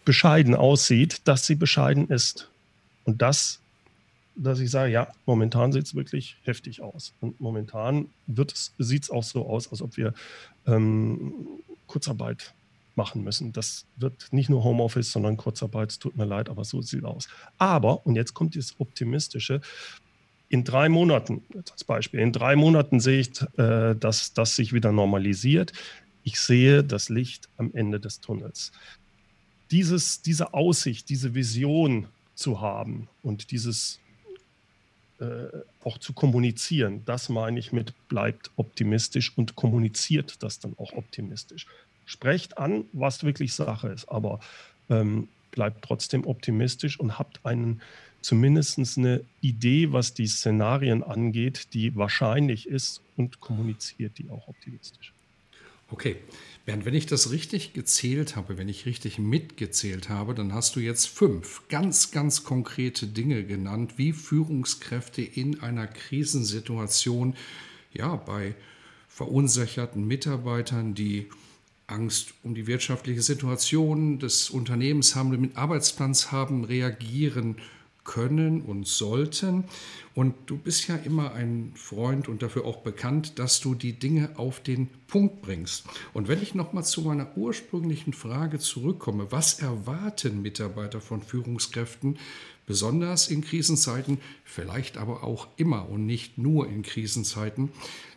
bescheiden 0.04 0.54
aussieht, 0.54 1.22
dass 1.24 1.46
sie 1.46 1.54
bescheiden 1.54 2.08
ist. 2.08 2.50
Und 3.04 3.22
das, 3.22 3.60
dass 4.36 4.60
ich 4.60 4.70
sage, 4.70 4.92
ja, 4.92 5.08
momentan 5.26 5.72
sieht 5.72 5.86
es 5.86 5.94
wirklich 5.94 6.36
heftig 6.42 6.82
aus. 6.82 7.14
Und 7.20 7.40
momentan 7.40 8.08
sieht 8.78 9.04
es 9.04 9.10
auch 9.10 9.22
so 9.22 9.46
aus, 9.46 9.70
als 9.70 9.82
ob 9.82 9.96
wir 9.96 10.14
ähm, 10.66 11.32
Kurzarbeit 11.86 12.54
machen 12.96 13.24
müssen. 13.24 13.52
Das 13.52 13.86
wird 13.96 14.32
nicht 14.32 14.50
nur 14.50 14.64
Homeoffice, 14.64 15.12
sondern 15.12 15.36
Kurzarbeit. 15.36 15.90
Es 15.90 15.98
tut 15.98 16.16
mir 16.16 16.24
leid, 16.24 16.48
aber 16.48 16.64
so 16.64 16.82
sieht 16.82 17.00
es 17.00 17.04
aus. 17.04 17.28
Aber, 17.58 18.06
und 18.06 18.16
jetzt 18.16 18.34
kommt 18.34 18.56
das 18.56 18.74
Optimistische, 18.78 19.60
in 20.48 20.62
drei 20.62 20.88
Monaten, 20.88 21.42
als 21.70 21.84
Beispiel, 21.84 22.20
in 22.20 22.32
drei 22.32 22.54
Monaten 22.54 23.00
sehe 23.00 23.20
ich, 23.20 23.30
äh, 23.58 23.94
dass 23.94 24.34
das 24.34 24.54
sich 24.56 24.72
wieder 24.72 24.92
normalisiert. 24.92 25.72
Ich 26.22 26.38
sehe 26.38 26.84
das 26.84 27.08
Licht 27.08 27.48
am 27.56 27.72
Ende 27.74 27.98
des 27.98 28.20
Tunnels. 28.20 28.70
Dieses, 29.70 30.22
diese 30.22 30.54
Aussicht, 30.54 31.08
diese 31.08 31.34
Vision 31.34 32.06
zu 32.34 32.60
haben 32.60 33.08
und 33.22 33.50
dieses 33.50 33.98
auch 35.84 35.98
zu 35.98 36.12
kommunizieren, 36.12 37.02
das 37.04 37.28
meine 37.28 37.58
ich 37.58 37.72
mit 37.72 37.94
bleibt 38.08 38.50
optimistisch 38.56 39.32
und 39.36 39.54
kommuniziert 39.54 40.42
das 40.42 40.58
dann 40.58 40.74
auch 40.76 40.92
optimistisch 40.92 41.66
sprecht 42.06 42.58
an, 42.58 42.84
was 42.92 43.24
wirklich 43.24 43.54
Sache 43.54 43.88
ist, 43.88 44.08
aber 44.08 44.40
ähm, 44.90 45.28
bleibt 45.50 45.82
trotzdem 45.82 46.26
optimistisch 46.26 46.98
und 46.98 47.18
habt 47.18 47.44
einen 47.44 47.80
zumindest 48.20 48.78
eine 48.98 49.22
Idee, 49.40 49.92
was 49.92 50.14
die 50.14 50.26
Szenarien 50.26 51.02
angeht, 51.02 51.68
die 51.74 51.94
wahrscheinlich 51.94 52.68
ist 52.68 53.02
und 53.16 53.40
kommuniziert 53.40 54.18
die 54.18 54.30
auch 54.30 54.48
optimistisch. 54.48 55.13
Okay, 55.90 56.16
Bernd, 56.64 56.86
wenn 56.86 56.94
ich 56.94 57.06
das 57.06 57.30
richtig 57.30 57.74
gezählt 57.74 58.36
habe, 58.36 58.56
wenn 58.56 58.70
ich 58.70 58.86
richtig 58.86 59.18
mitgezählt 59.18 60.08
habe, 60.08 60.34
dann 60.34 60.54
hast 60.54 60.76
du 60.76 60.80
jetzt 60.80 61.06
fünf 61.06 61.62
ganz, 61.68 62.10
ganz 62.10 62.42
konkrete 62.42 63.06
Dinge 63.06 63.44
genannt, 63.44 63.94
wie 63.98 64.12
Führungskräfte 64.12 65.20
in 65.20 65.60
einer 65.60 65.86
Krisensituation, 65.86 67.34
ja, 67.92 68.16
bei 68.16 68.54
verunsicherten 69.08 70.06
Mitarbeitern, 70.06 70.94
die 70.94 71.28
Angst 71.86 72.32
um 72.42 72.54
die 72.54 72.66
wirtschaftliche 72.66 73.20
Situation 73.20 74.18
des 74.18 74.48
Unternehmens 74.48 75.14
haben, 75.14 75.38
mit 75.38 75.56
Arbeitsplatz 75.58 76.32
haben, 76.32 76.64
reagieren 76.64 77.56
können 78.04 78.60
und 78.62 78.86
sollten. 78.86 79.64
Und 80.14 80.34
du 80.46 80.56
bist 80.56 80.86
ja 80.88 80.96
immer 80.96 81.32
ein 81.32 81.72
Freund 81.74 82.28
und 82.28 82.42
dafür 82.42 82.64
auch 82.64 82.78
bekannt, 82.78 83.38
dass 83.38 83.60
du 83.60 83.74
die 83.74 83.98
Dinge 83.98 84.30
auf 84.36 84.60
den 84.60 84.88
Punkt 85.08 85.42
bringst. 85.42 85.84
Und 86.12 86.28
wenn 86.28 86.42
ich 86.42 86.54
nochmal 86.54 86.84
zu 86.84 87.02
meiner 87.02 87.36
ursprünglichen 87.36 88.12
Frage 88.12 88.58
zurückkomme, 88.58 89.32
was 89.32 89.60
erwarten 89.60 90.42
Mitarbeiter 90.42 91.00
von 91.00 91.22
Führungskräften, 91.22 92.18
besonders 92.66 93.28
in 93.28 93.42
Krisenzeiten, 93.42 94.18
vielleicht 94.44 94.96
aber 94.96 95.24
auch 95.24 95.48
immer 95.56 95.88
und 95.88 96.06
nicht 96.06 96.38
nur 96.38 96.68
in 96.68 96.82
Krisenzeiten, 96.82 97.70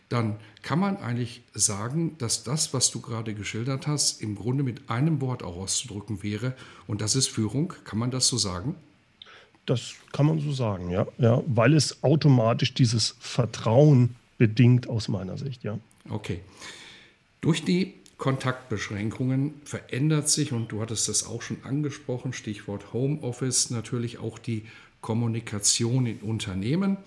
dann 0.09 0.37
kann 0.61 0.79
man 0.79 0.97
eigentlich 0.97 1.43
sagen, 1.53 2.17
dass 2.17 2.43
das, 2.43 2.73
was 2.73 2.91
du 2.91 3.01
gerade 3.01 3.33
geschildert 3.33 3.87
hast, 3.87 4.21
im 4.21 4.35
Grunde 4.35 4.63
mit 4.63 4.89
einem 4.89 5.19
Wort 5.19 5.43
auch 5.43 5.57
auszudrücken 5.57 6.23
wäre. 6.23 6.55
Und 6.87 7.01
das 7.01 7.15
ist 7.15 7.27
Führung. 7.27 7.73
Kann 7.83 7.99
man 7.99 8.11
das 8.11 8.27
so 8.27 8.37
sagen? 8.37 8.75
Das 9.67 9.93
kann 10.13 10.25
man 10.25 10.39
so 10.39 10.51
sagen, 10.51 10.89
ja. 10.89 11.05
ja 11.19 11.43
weil 11.45 11.73
es 11.73 12.03
automatisch 12.03 12.73
dieses 12.73 13.15
Vertrauen 13.19 14.15
bedingt 14.39 14.89
aus 14.89 15.07
meiner 15.07 15.37
Sicht, 15.37 15.63
ja. 15.63 15.77
Okay. 16.09 16.39
Durch 17.41 17.63
die 17.63 17.93
Kontaktbeschränkungen 18.17 19.53
verändert 19.63 20.29
sich, 20.29 20.51
und 20.51 20.71
du 20.71 20.81
hattest 20.81 21.07
das 21.07 21.27
auch 21.27 21.41
schon 21.41 21.57
angesprochen, 21.63 22.33
Stichwort 22.33 22.93
Homeoffice, 22.93 23.69
natürlich 23.69 24.17
auch 24.17 24.39
die 24.39 24.65
Kommunikation 25.01 26.07
in 26.07 26.19
Unternehmen. 26.19 26.97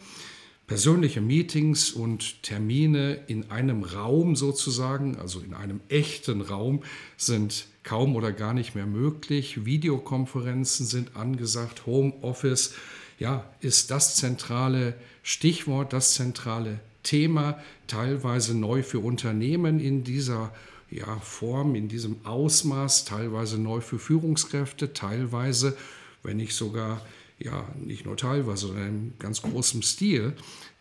Persönliche 0.71 1.21
Meetings 1.21 1.91
und 1.91 2.45
Termine 2.45 3.19
in 3.27 3.51
einem 3.51 3.83
Raum 3.83 4.37
sozusagen, 4.37 5.17
also 5.17 5.41
in 5.41 5.53
einem 5.53 5.81
echten 5.89 6.43
Raum, 6.43 6.85
sind 7.17 7.67
kaum 7.83 8.15
oder 8.15 8.31
gar 8.31 8.55
nicht 8.55 8.77
mehr 8.77 8.87
möglich. 8.87 9.65
Videokonferenzen 9.65 10.87
sind 10.87 11.17
angesagt. 11.17 11.87
Homeoffice 11.87 12.75
ja, 13.19 13.45
ist 13.59 13.91
das 13.91 14.15
zentrale 14.15 14.95
Stichwort, 15.25 15.93
das 15.93 16.15
zentrale 16.15 16.79
Thema, 17.03 17.59
teilweise 17.89 18.57
neu 18.57 18.85
für 18.85 19.01
Unternehmen 19.01 19.81
in 19.81 20.05
dieser 20.05 20.55
ja, 20.89 21.19
Form, 21.19 21.75
in 21.75 21.89
diesem 21.89 22.25
Ausmaß, 22.25 23.07
teilweise 23.07 23.59
neu 23.59 23.81
für 23.81 23.99
Führungskräfte, 23.99 24.93
teilweise, 24.93 25.77
wenn 26.23 26.37
nicht 26.37 26.55
sogar, 26.55 27.05
ja, 27.41 27.69
nicht 27.77 28.05
nur 28.05 28.17
teilweise, 28.17 28.69
sondern 28.69 28.89
in 28.89 29.13
ganz 29.19 29.43
großem 29.43 29.83
Stil, 29.83 30.35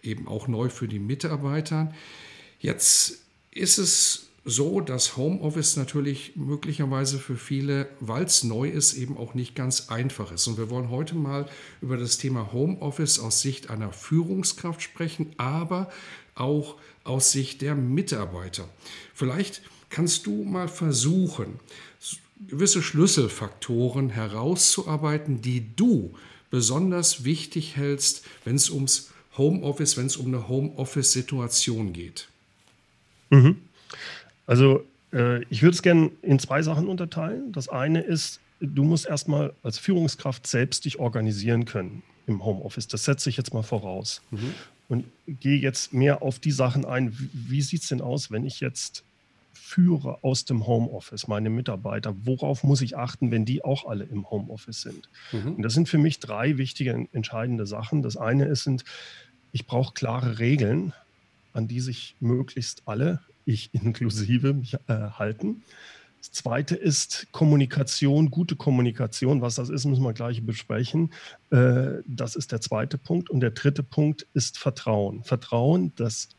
eben 0.03 0.27
auch 0.27 0.47
neu 0.47 0.69
für 0.69 0.87
die 0.87 0.99
Mitarbeiter. 0.99 1.93
Jetzt 2.59 3.19
ist 3.51 3.77
es 3.77 4.29
so, 4.45 4.81
dass 4.81 5.15
Homeoffice 5.15 5.77
natürlich 5.77 6.35
möglicherweise 6.35 7.19
für 7.19 7.35
viele, 7.35 7.89
weil 7.99 8.25
es 8.25 8.43
neu 8.43 8.69
ist, 8.69 8.93
eben 8.93 9.17
auch 9.17 9.33
nicht 9.33 9.55
ganz 9.55 9.89
einfach 9.89 10.31
ist. 10.31 10.47
Und 10.47 10.57
wir 10.57 10.69
wollen 10.69 10.89
heute 10.89 11.15
mal 11.15 11.47
über 11.81 11.97
das 11.97 12.17
Thema 12.17 12.51
Homeoffice 12.51 13.19
aus 13.19 13.41
Sicht 13.41 13.69
einer 13.69 13.91
Führungskraft 13.91 14.81
sprechen, 14.81 15.33
aber 15.37 15.89
auch 16.35 16.75
aus 17.03 17.31
Sicht 17.31 17.61
der 17.61 17.75
Mitarbeiter. 17.75 18.67
Vielleicht 19.13 19.61
kannst 19.89 20.25
du 20.25 20.43
mal 20.43 20.67
versuchen, 20.67 21.59
gewisse 22.47 22.81
Schlüsselfaktoren 22.81 24.09
herauszuarbeiten, 24.09 25.41
die 25.41 25.75
du 25.75 26.13
besonders 26.49 27.23
wichtig 27.23 27.75
hältst, 27.75 28.25
wenn 28.43 28.55
es 28.55 28.69
ums 28.69 29.11
Homeoffice, 29.37 29.97
wenn 29.97 30.07
es 30.07 30.17
um 30.17 30.27
eine 30.27 30.47
Homeoffice-Situation 30.47 31.93
geht. 31.93 32.27
Mhm. 33.29 33.57
Also 34.47 34.85
äh, 35.13 35.43
ich 35.45 35.61
würde 35.61 35.75
es 35.75 35.81
gerne 35.81 36.11
in 36.21 36.39
zwei 36.39 36.61
Sachen 36.61 36.87
unterteilen. 36.87 37.51
Das 37.51 37.69
eine 37.69 38.01
ist, 38.01 38.39
du 38.59 38.83
musst 38.83 39.05
erstmal 39.05 39.53
als 39.63 39.77
Führungskraft 39.77 40.47
selbst 40.47 40.85
dich 40.85 40.99
organisieren 40.99 41.65
können 41.65 42.03
im 42.27 42.43
Homeoffice. 42.43 42.87
Das 42.87 43.05
setze 43.05 43.29
ich 43.29 43.37
jetzt 43.37 43.53
mal 43.53 43.63
voraus. 43.63 44.21
Mhm. 44.31 44.53
Und 44.87 45.05
gehe 45.27 45.57
jetzt 45.57 45.93
mehr 45.93 46.23
auf 46.23 46.39
die 46.39 46.51
Sachen 46.51 46.83
ein. 46.83 47.17
Wie, 47.17 47.29
wie 47.33 47.61
sieht 47.61 47.83
es 47.83 47.89
denn 47.89 48.01
aus, 48.01 48.31
wenn 48.31 48.43
ich 48.43 48.59
jetzt 48.59 49.03
führe 49.69 50.23
aus 50.23 50.45
dem 50.45 50.65
Homeoffice, 50.65 51.27
meine 51.27 51.49
Mitarbeiter, 51.49 52.15
worauf 52.23 52.63
muss 52.63 52.81
ich 52.81 52.97
achten, 52.97 53.31
wenn 53.31 53.45
die 53.45 53.63
auch 53.63 53.85
alle 53.85 54.03
im 54.03 54.29
Homeoffice 54.29 54.81
sind? 54.81 55.09
Mhm. 55.31 55.55
Und 55.55 55.61
das 55.61 55.73
sind 55.73 55.87
für 55.87 55.99
mich 55.99 56.19
drei 56.19 56.57
wichtige, 56.57 57.07
entscheidende 57.11 57.67
Sachen. 57.67 58.01
Das 58.01 58.17
eine 58.17 58.45
ist, 58.45 58.63
sind, 58.63 58.83
ich 59.51 59.67
brauche 59.67 59.93
klare 59.93 60.39
Regeln, 60.39 60.93
an 61.53 61.67
die 61.67 61.81
sich 61.81 62.15
möglichst 62.19 62.83
alle 62.85 63.19
ich 63.49 63.69
inklusive 63.73 64.53
mich 64.53 64.73
äh, 64.73 64.77
halten. 64.87 65.63
Das 66.19 66.31
zweite 66.31 66.75
ist 66.75 67.27
Kommunikation, 67.31 68.29
gute 68.29 68.55
Kommunikation. 68.55 69.41
Was 69.41 69.55
das 69.55 69.69
ist, 69.69 69.85
müssen 69.85 70.03
wir 70.03 70.13
gleich 70.13 70.45
besprechen. 70.45 71.13
Äh, 71.49 72.01
das 72.05 72.35
ist 72.35 72.51
der 72.51 72.59
zweite 72.59 72.97
Punkt. 72.97 73.29
Und 73.29 73.39
der 73.39 73.51
dritte 73.51 73.83
Punkt 73.83 74.27
ist 74.33 74.57
Vertrauen. 74.57 75.23
Vertrauen, 75.23 75.93
dass 75.95 76.29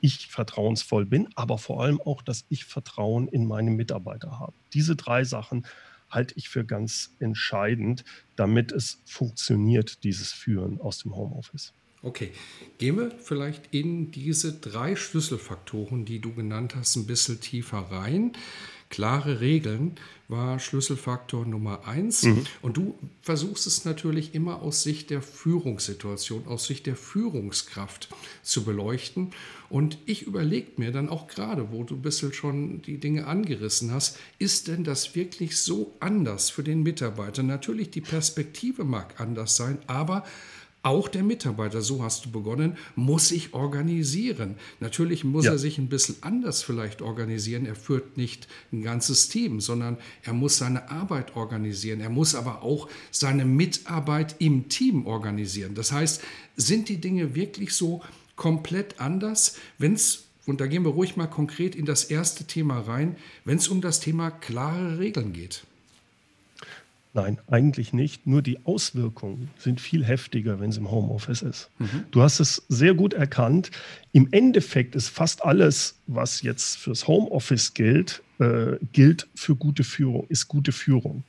ich 0.00 0.28
vertrauensvoll 0.28 1.06
bin, 1.06 1.28
aber 1.34 1.58
vor 1.58 1.82
allem 1.82 2.00
auch, 2.00 2.22
dass 2.22 2.44
ich 2.48 2.64
Vertrauen 2.64 3.28
in 3.28 3.46
meine 3.46 3.70
Mitarbeiter 3.70 4.38
habe. 4.38 4.54
Diese 4.72 4.96
drei 4.96 5.24
Sachen 5.24 5.66
halte 6.08 6.34
ich 6.36 6.48
für 6.48 6.64
ganz 6.64 7.14
entscheidend, 7.20 8.04
damit 8.36 8.72
es 8.72 9.00
funktioniert, 9.04 10.02
dieses 10.04 10.32
Führen 10.32 10.80
aus 10.80 10.98
dem 10.98 11.14
Homeoffice. 11.14 11.72
Okay, 12.02 12.32
gehen 12.78 12.96
wir 12.96 13.10
vielleicht 13.10 13.74
in 13.74 14.10
diese 14.10 14.54
drei 14.54 14.96
Schlüsselfaktoren, 14.96 16.06
die 16.06 16.18
du 16.18 16.32
genannt 16.32 16.74
hast, 16.74 16.96
ein 16.96 17.06
bisschen 17.06 17.40
tiefer 17.40 17.78
rein. 17.90 18.32
Klare 18.90 19.40
Regeln 19.40 19.94
war 20.26 20.58
Schlüsselfaktor 20.58 21.46
Nummer 21.46 21.86
eins. 21.86 22.24
Mhm. 22.24 22.44
Und 22.60 22.76
du 22.76 22.98
versuchst 23.22 23.66
es 23.66 23.84
natürlich 23.84 24.34
immer 24.34 24.62
aus 24.62 24.82
Sicht 24.82 25.10
der 25.10 25.22
Führungssituation, 25.22 26.46
aus 26.46 26.66
Sicht 26.66 26.86
der 26.86 26.96
Führungskraft 26.96 28.08
zu 28.42 28.64
beleuchten. 28.64 29.30
Und 29.68 29.98
ich 30.06 30.22
überlege 30.22 30.72
mir 30.76 30.90
dann 30.90 31.08
auch 31.08 31.28
gerade, 31.28 31.70
wo 31.70 31.84
du 31.84 31.94
ein 31.94 32.02
bisschen 32.02 32.32
schon 32.32 32.82
die 32.82 32.98
Dinge 32.98 33.26
angerissen 33.26 33.92
hast, 33.92 34.18
ist 34.38 34.68
denn 34.68 34.82
das 34.82 35.14
wirklich 35.14 35.56
so 35.56 35.94
anders 36.00 36.50
für 36.50 36.64
den 36.64 36.82
Mitarbeiter? 36.82 37.44
Natürlich, 37.44 37.90
die 37.90 38.00
Perspektive 38.00 38.84
mag 38.84 39.20
anders 39.20 39.56
sein, 39.56 39.78
aber 39.86 40.24
auch 40.82 41.08
der 41.08 41.22
Mitarbeiter, 41.22 41.82
so 41.82 42.02
hast 42.02 42.24
du 42.24 42.30
begonnen, 42.30 42.76
muss 42.96 43.28
sich 43.28 43.52
organisieren. 43.52 44.56
Natürlich 44.80 45.24
muss 45.24 45.44
ja. 45.44 45.52
er 45.52 45.58
sich 45.58 45.76
ein 45.78 45.88
bisschen 45.88 46.16
anders 46.22 46.62
vielleicht 46.62 47.02
organisieren. 47.02 47.66
Er 47.66 47.74
führt 47.74 48.16
nicht 48.16 48.48
ein 48.72 48.82
ganzes 48.82 49.28
Team, 49.28 49.60
sondern 49.60 49.98
er 50.22 50.32
muss 50.32 50.56
seine 50.56 50.90
Arbeit 50.90 51.36
organisieren. 51.36 52.00
Er 52.00 52.08
muss 52.08 52.34
aber 52.34 52.62
auch 52.62 52.88
seine 53.10 53.44
Mitarbeit 53.44 54.36
im 54.38 54.68
Team 54.68 55.06
organisieren. 55.06 55.74
Das 55.74 55.92
heißt, 55.92 56.22
sind 56.56 56.88
die 56.88 57.00
Dinge 57.00 57.34
wirklich 57.34 57.74
so 57.74 58.02
komplett 58.36 59.00
anders, 59.00 59.56
wenn 59.76 59.94
es 59.94 60.24
und 60.46 60.60
da 60.60 60.66
gehen 60.66 60.84
wir 60.84 60.92
ruhig 60.92 61.16
mal 61.16 61.26
konkret 61.26 61.76
in 61.76 61.84
das 61.84 62.04
erste 62.04 62.44
Thema 62.44 62.80
rein, 62.80 63.16
wenn 63.44 63.58
es 63.58 63.68
um 63.68 63.82
das 63.82 64.00
Thema 64.00 64.30
klare 64.30 64.98
Regeln 64.98 65.32
geht. 65.32 65.64
Nein, 67.12 67.38
eigentlich 67.48 67.92
nicht. 67.92 68.26
Nur 68.26 68.40
die 68.40 68.64
Auswirkungen 68.64 69.50
sind 69.58 69.80
viel 69.80 70.04
heftiger, 70.04 70.60
wenn 70.60 70.70
es 70.70 70.76
im 70.76 70.90
Homeoffice 70.90 71.42
ist. 71.42 71.70
Mhm. 71.78 72.04
Du 72.12 72.22
hast 72.22 72.38
es 72.38 72.62
sehr 72.68 72.94
gut 72.94 73.14
erkannt. 73.14 73.72
Im 74.12 74.28
Endeffekt 74.30 74.94
ist 74.94 75.08
fast 75.08 75.44
alles, 75.44 75.96
was 76.06 76.42
jetzt 76.42 76.76
fürs 76.76 77.08
Homeoffice 77.08 77.74
gilt, 77.74 78.22
äh, 78.38 78.76
gilt 78.92 79.26
für 79.34 79.56
gute 79.56 79.82
Führung, 79.82 80.26
ist 80.28 80.46
gute 80.46 80.70
Führung. 80.70 81.24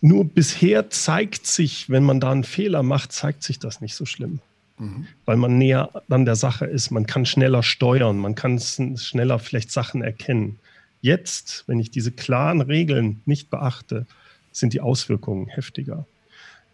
Nur 0.00 0.24
bisher 0.24 0.88
zeigt 0.88 1.46
sich, 1.46 1.90
wenn 1.90 2.04
man 2.04 2.20
da 2.20 2.30
einen 2.30 2.44
Fehler 2.44 2.84
macht, 2.84 3.10
zeigt 3.10 3.42
sich 3.42 3.58
das 3.58 3.80
nicht 3.80 3.96
so 3.96 4.06
schlimm. 4.06 4.38
Mhm. 4.78 5.08
Weil 5.26 5.36
man 5.36 5.58
näher 5.58 6.02
an 6.08 6.24
der 6.24 6.36
Sache 6.36 6.64
ist, 6.64 6.92
man 6.92 7.06
kann 7.06 7.26
schneller 7.26 7.64
steuern, 7.64 8.18
man 8.18 8.36
kann 8.36 8.60
schneller 8.60 9.40
vielleicht 9.40 9.72
Sachen 9.72 10.02
erkennen. 10.02 10.60
Jetzt, 11.02 11.64
wenn 11.66 11.80
ich 11.80 11.90
diese 11.90 12.12
klaren 12.12 12.60
Regeln 12.60 13.20
nicht 13.26 13.50
beachte, 13.50 14.06
sind 14.52 14.72
die 14.72 14.80
Auswirkungen 14.80 15.46
heftiger. 15.48 16.06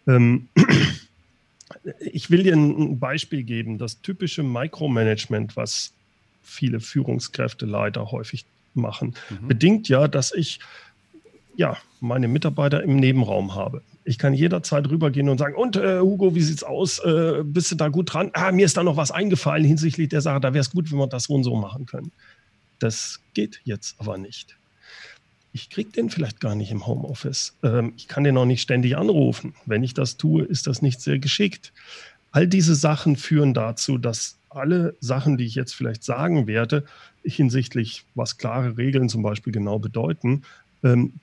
Ähm, 0.07 0.47
ich 1.99 2.29
will 2.29 2.43
dir 2.43 2.55
ein 2.55 2.99
Beispiel 2.99 3.43
geben. 3.43 3.77
Das 3.77 4.01
typische 4.01 4.43
Micromanagement, 4.43 5.55
was 5.55 5.93
viele 6.41 6.79
Führungskräfte 6.79 7.65
leider 7.65 8.11
häufig 8.11 8.45
machen, 8.73 9.15
mhm. 9.29 9.47
bedingt 9.47 9.89
ja, 9.89 10.07
dass 10.07 10.33
ich 10.33 10.59
ja, 11.55 11.75
meine 11.99 12.27
Mitarbeiter 12.27 12.83
im 12.83 12.97
Nebenraum 12.97 13.55
habe. 13.55 13.81
Ich 14.03 14.19
kann 14.19 14.33
jederzeit 14.33 14.87
rübergehen 14.89 15.27
und 15.27 15.39
sagen, 15.39 15.55
und 15.55 15.75
äh, 15.75 15.99
Hugo, 15.99 16.35
wie 16.35 16.41
sieht's 16.41 16.63
aus? 16.63 16.99
Äh, 16.99 17.43
bist 17.43 17.71
du 17.71 17.75
da 17.75 17.89
gut 17.89 18.13
dran? 18.13 18.29
Ah, 18.33 18.51
mir 18.51 18.65
ist 18.65 18.77
da 18.77 18.83
noch 18.83 18.95
was 18.95 19.11
eingefallen 19.11 19.65
hinsichtlich 19.65 20.09
der 20.09 20.21
Sache, 20.21 20.39
da 20.39 20.53
wäre 20.53 20.61
es 20.61 20.69
gut, 20.69 20.91
wenn 20.91 20.99
wir 20.99 21.07
das 21.07 21.23
so 21.23 21.33
und 21.33 21.43
so 21.43 21.55
machen 21.55 21.87
können. 21.87 22.11
Das 22.79 23.19
geht 23.33 23.59
jetzt 23.63 23.99
aber 23.99 24.19
nicht 24.19 24.55
ich 25.57 25.71
kriege 25.71 25.89
den 25.89 26.11
vielleicht 26.11 26.39
gar 26.39 26.53
nicht 26.53 26.71
im 26.71 26.85
Homeoffice. 26.85 27.55
Ähm, 27.63 27.93
ich 27.97 28.07
kann 28.07 28.23
den 28.23 28.37
auch 28.37 28.45
nicht 28.45 28.61
ständig 28.61 28.95
anrufen. 28.95 29.55
Wenn 29.65 29.83
ich 29.83 29.95
das 29.95 30.17
tue, 30.17 30.43
ist 30.43 30.67
das 30.67 30.83
nicht 30.83 31.01
sehr 31.01 31.17
geschickt. 31.17 31.73
All 32.31 32.47
diese 32.47 32.75
Sachen 32.75 33.15
führen 33.15 33.55
dazu, 33.55 33.97
dass 33.97 34.37
alle 34.49 34.95
Sachen, 34.99 35.37
die 35.37 35.45
ich 35.45 35.55
jetzt 35.55 35.73
vielleicht 35.73 36.03
sagen 36.03 36.45
werde, 36.45 36.85
hinsichtlich, 37.23 38.05
was 38.13 38.37
klare 38.37 38.77
Regeln 38.77 39.09
zum 39.09 39.23
Beispiel 39.23 39.51
genau 39.51 39.79
bedeuten, 39.79 40.43
ähm, 40.83 41.13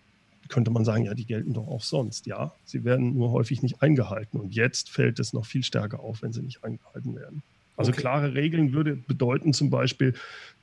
könnte 0.48 0.72
man 0.72 0.84
sagen, 0.84 1.04
ja, 1.04 1.14
die 1.14 1.26
gelten 1.26 1.54
doch 1.54 1.68
auch 1.68 1.82
sonst. 1.82 2.26
Ja, 2.26 2.52
sie 2.64 2.82
werden 2.82 3.14
nur 3.14 3.30
häufig 3.30 3.62
nicht 3.62 3.82
eingehalten. 3.82 4.40
Und 4.40 4.52
jetzt 4.52 4.90
fällt 4.90 5.20
es 5.20 5.32
noch 5.32 5.46
viel 5.46 5.62
stärker 5.62 6.00
auf, 6.00 6.22
wenn 6.22 6.32
sie 6.32 6.42
nicht 6.42 6.64
eingehalten 6.64 7.14
werden. 7.14 7.42
Also 7.76 7.92
okay. 7.92 8.00
klare 8.00 8.34
Regeln 8.34 8.72
würde 8.72 8.96
bedeuten 8.96 9.52
zum 9.52 9.70
Beispiel, 9.70 10.14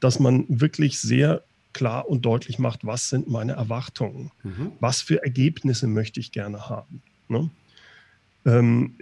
dass 0.01 0.19
man 0.19 0.45
wirklich 0.49 0.99
sehr 0.99 1.43
klar 1.73 2.07
und 2.07 2.25
deutlich 2.25 2.59
macht, 2.59 2.85
was 2.85 3.09
sind 3.09 3.27
meine 3.27 3.53
Erwartungen, 3.53 4.31
mhm. 4.43 4.71
was 4.79 5.01
für 5.01 5.23
Ergebnisse 5.23 5.87
möchte 5.87 6.19
ich 6.19 6.31
gerne 6.31 6.69
haben. 6.69 7.01
Ne? 7.27 7.49
Ähm, 8.45 8.95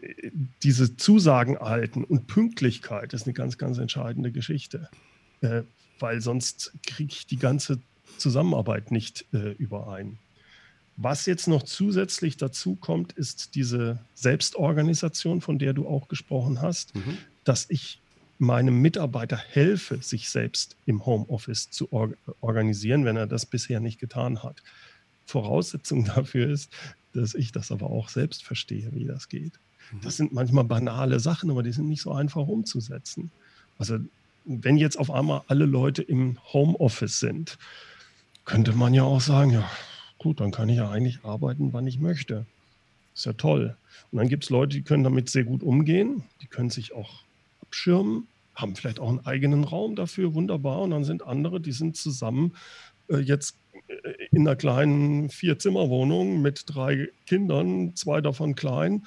diese 0.64 0.98
Zusagen 0.98 1.56
erhalten 1.56 2.04
und 2.04 2.28
Pünktlichkeit 2.28 3.14
ist 3.14 3.26
eine 3.26 3.34
ganz, 3.34 3.58
ganz 3.58 3.78
entscheidende 3.78 4.32
Geschichte, 4.32 4.90
äh, 5.42 5.64
weil 6.00 6.22
sonst 6.22 6.74
kriege 6.86 7.14
ich 7.14 7.26
die 7.26 7.38
ganze 7.38 7.80
Zusammenarbeit 8.18 8.92
nicht 8.92 9.26
äh, 9.34 9.52
überein. 9.54 10.18
Was 10.98 11.26
jetzt 11.26 11.48
noch 11.48 11.64
zusätzlich 11.64 12.36
dazu 12.36 12.76
kommt, 12.76 13.14
ist 13.14 13.56
diese 13.56 14.00
Selbstorganisation, 14.16 15.40
von 15.40 15.58
der 15.58 15.72
du 15.72 15.88
auch 15.88 16.10
gesprochen 16.10 16.62
hast, 16.62 16.94
mhm. 16.94 17.18
dass 17.46 17.70
ich 17.70 18.02
meinem 18.40 18.82
Mitarbeiter 18.82 19.38
helfe, 19.38 20.02
sich 20.02 20.30
selbst 20.30 20.76
im 20.86 21.06
Homeoffice 21.06 21.70
zu 21.70 21.92
or 21.92 22.14
organisieren, 22.42 23.06
wenn 23.06 23.18
er 23.18 23.28
das 23.28 23.46
bisher 23.46 23.80
nicht 23.80 24.00
getan 24.00 24.44
hat. 24.44 24.64
Voraussetzung 25.26 26.06
dafür 26.16 26.50
ist, 26.50 26.72
dass 27.14 27.36
ich 27.36 27.52
das 27.52 27.72
aber 27.72 27.90
auch 27.90 28.10
selbst 28.10 28.44
verstehe, 28.44 28.90
wie 28.94 29.06
das 29.06 29.30
geht. 29.30 29.54
Mhm. 29.92 30.02
Das 30.02 30.18
sind 30.18 30.32
manchmal 30.32 30.64
banale 30.64 31.20
Sachen, 31.20 31.52
aber 31.52 31.64
die 31.64 31.72
sind 31.72 31.88
nicht 31.88 32.02
so 32.02 32.14
einfach 32.14 32.48
umzusetzen. 32.48 33.32
Also 33.78 34.00
wenn 34.46 34.78
jetzt 34.78 34.98
auf 34.98 35.12
einmal 35.12 35.42
alle 35.48 35.66
Leute 35.66 36.02
im 36.02 36.38
Homeoffice 36.54 37.20
sind, 37.20 37.58
könnte 38.46 38.74
man 38.74 38.94
ja 38.94 39.04
auch 39.04 39.22
sagen, 39.22 39.52
ja, 39.52 39.70
gut, 40.18 40.40
dann 40.40 40.52
kann 40.52 40.70
ich 40.70 40.78
ja 40.78 40.90
eigentlich 40.90 41.24
arbeiten, 41.24 41.74
wann 41.74 41.88
ich 41.88 42.00
möchte. 42.00 42.46
Ist 43.14 43.26
ja 43.26 43.34
toll. 43.34 43.76
Und 44.12 44.18
dann 44.18 44.30
gibt 44.30 44.46
es 44.46 44.50
Leute, 44.50 44.78
die 44.78 44.82
können 44.82 45.04
damit 45.04 45.30
sehr 45.30 45.44
gut 45.44 45.62
umgehen, 45.62 46.24
die 46.42 46.48
können 46.48 46.70
sich 46.70 46.94
auch 46.94 47.24
abschirmen, 47.70 48.28
haben 48.56 48.76
vielleicht 48.76 49.00
auch 49.00 49.10
einen 49.10 49.26
eigenen 49.26 49.64
Raum 49.64 49.96
dafür, 49.96 50.34
wunderbar. 50.34 50.82
Und 50.82 50.92
dann 50.92 51.04
sind 51.04 51.26
andere, 51.26 51.62
die 51.62 51.72
sind 51.72 51.96
zusammen 51.96 52.56
äh, 53.10 53.18
jetzt 53.18 53.56
äh, 53.88 54.28
in 54.32 54.48
einer 54.48 54.56
kleinen 54.56 55.30
Vier-Zimmer-Wohnung 55.30 56.42
mit 56.42 56.64
drei 56.66 57.10
Kindern, 57.28 57.96
zwei 57.96 58.22
davon 58.22 58.56
klein. 58.56 59.06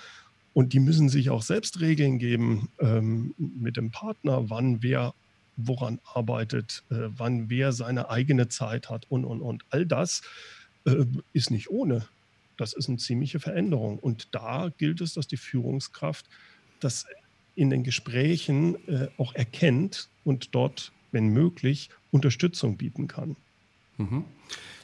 Und 0.55 0.75
die 0.75 0.81
müssen 0.81 1.09
sich 1.09 1.31
auch 1.31 1.43
selbst 1.43 1.81
Regeln 1.81 2.19
geben 2.19 2.69
ähm, 2.79 3.35
mit 3.37 3.77
dem 3.77 3.91
Partner, 3.91 4.49
wann 4.49 4.83
wer 4.83 5.13
woran 5.57 5.99
arbeitet, 6.05 6.85
äh, 6.91 7.09
wann 7.09 7.51
wer 7.51 7.73
seine 7.73 8.11
eigene 8.11 8.49
Zeit 8.49 8.91
hat 8.91 9.07
und, 9.11 9.25
und, 9.25 9.41
und. 9.41 9.65
All 9.71 9.87
das 9.87 10.23
äh, 10.87 11.05
ist 11.33 11.51
nicht 11.51 11.69
ohne. 11.69 12.07
Das 12.57 12.75
ist 12.75 12.89
eine 12.89 12.99
ziemliche 12.99 13.41
Veränderung. 13.41 13.99
Und 13.99 14.29
da 14.35 14.71
gilt 14.79 15.01
es, 15.01 15.15
dass 15.15 15.27
die 15.27 15.37
Führungskraft 15.37 16.27
das 16.81 17.07
in 17.55 17.71
den 17.71 17.83
Gesprächen 17.83 18.77
äh, 18.89 19.09
auch 19.19 19.35
erkennt 19.35 20.09
und 20.25 20.55
dort, 20.55 20.93
wenn 21.11 21.29
möglich, 21.29 21.91
Unterstützung 22.11 22.77
bieten 22.77 23.09
kann. 23.09 23.37
Mhm. 23.99 24.25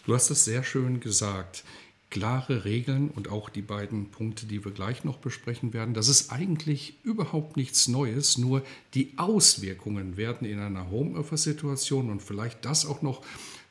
Du 0.07 0.15
hast 0.15 0.31
es 0.31 0.45
sehr 0.45 0.63
schön 0.63 1.01
gesagt. 1.01 1.65
Klare 2.11 2.65
Regeln 2.65 3.11
und 3.11 3.29
auch 3.29 3.51
die 3.51 3.61
beiden 3.61 4.11
Punkte, 4.11 4.47
die 4.47 4.65
wir 4.65 4.73
gleich 4.73 5.05
noch 5.05 5.19
besprechen 5.19 5.75
werden, 5.75 5.93
das 5.93 6.09
ist 6.09 6.33
eigentlich 6.33 6.95
überhaupt 7.03 7.59
nichts 7.59 7.87
Neues, 7.87 8.39
nur 8.39 8.63
die 8.95 9.13
Auswirkungen 9.19 10.17
werden 10.17 10.49
in 10.49 10.59
einer 10.59 10.91
Homeoffice-Situation 10.91 12.09
und 12.09 12.23
vielleicht 12.23 12.65
das 12.65 12.87
auch 12.87 13.03
noch 13.03 13.23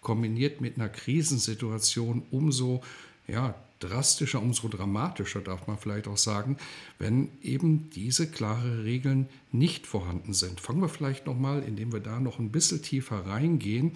kombiniert 0.01 0.62
mit 0.62 0.77
einer 0.77 0.89
Krisensituation 0.89 2.21
umso 2.29 2.83
ja, 3.27 3.55
drastischer, 3.79 4.41
umso 4.41 4.67
dramatischer, 4.67 5.41
darf 5.41 5.67
man 5.67 5.77
vielleicht 5.77 6.07
auch 6.07 6.17
sagen, 6.17 6.57
wenn 6.99 7.29
eben 7.41 7.89
diese 7.91 8.29
klare 8.29 8.83
Regeln 8.83 9.29
nicht 9.51 9.87
vorhanden 9.87 10.33
sind. 10.33 10.59
Fangen 10.59 10.81
wir 10.81 10.89
vielleicht 10.89 11.25
nochmal, 11.25 11.63
indem 11.63 11.93
wir 11.93 11.99
da 11.99 12.19
noch 12.19 12.39
ein 12.39 12.51
bisschen 12.51 12.81
tiefer 12.81 13.25
reingehen, 13.25 13.91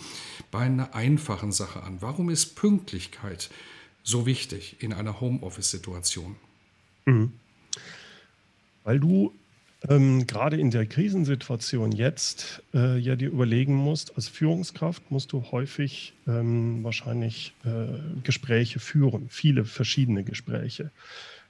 bei 0.52 0.60
einer 0.60 0.96
einfachen 0.96 1.52
Sache 1.52 1.84
an. 1.84 2.02
Warum 2.02 2.30
ist 2.30 2.56
Pünktlichkeit 2.56 3.50
so 4.04 4.26
wichtig 4.26 4.78
in 4.80 4.94
einer 4.94 5.20
Homeoffice-Situation? 5.20 6.36
Mhm. 7.06 7.34
Weil 8.84 9.00
du 9.00 9.34
ähm, 9.90 10.28
gerade 10.28 10.58
in 10.58 10.70
der 10.70 10.86
Krisensituation 10.86 11.92
jetzt 11.92 12.62
äh, 12.74 12.98
ja 13.00 13.16
dir 13.16 13.30
überlegen 13.30 13.76
musst, 13.76 14.16
als 14.16 14.28
Führungskraft 14.28 15.10
musst 15.10 15.32
du 15.32 15.44
häufig 15.52 16.14
ähm, 16.28 16.84
wahrscheinlich 16.84 17.54
äh, 17.66 18.22
Gespräche 18.24 18.80
führen, 18.80 19.28
viele 19.30 19.66
verschiedene 19.66 20.24
Gespräche. 20.24 20.92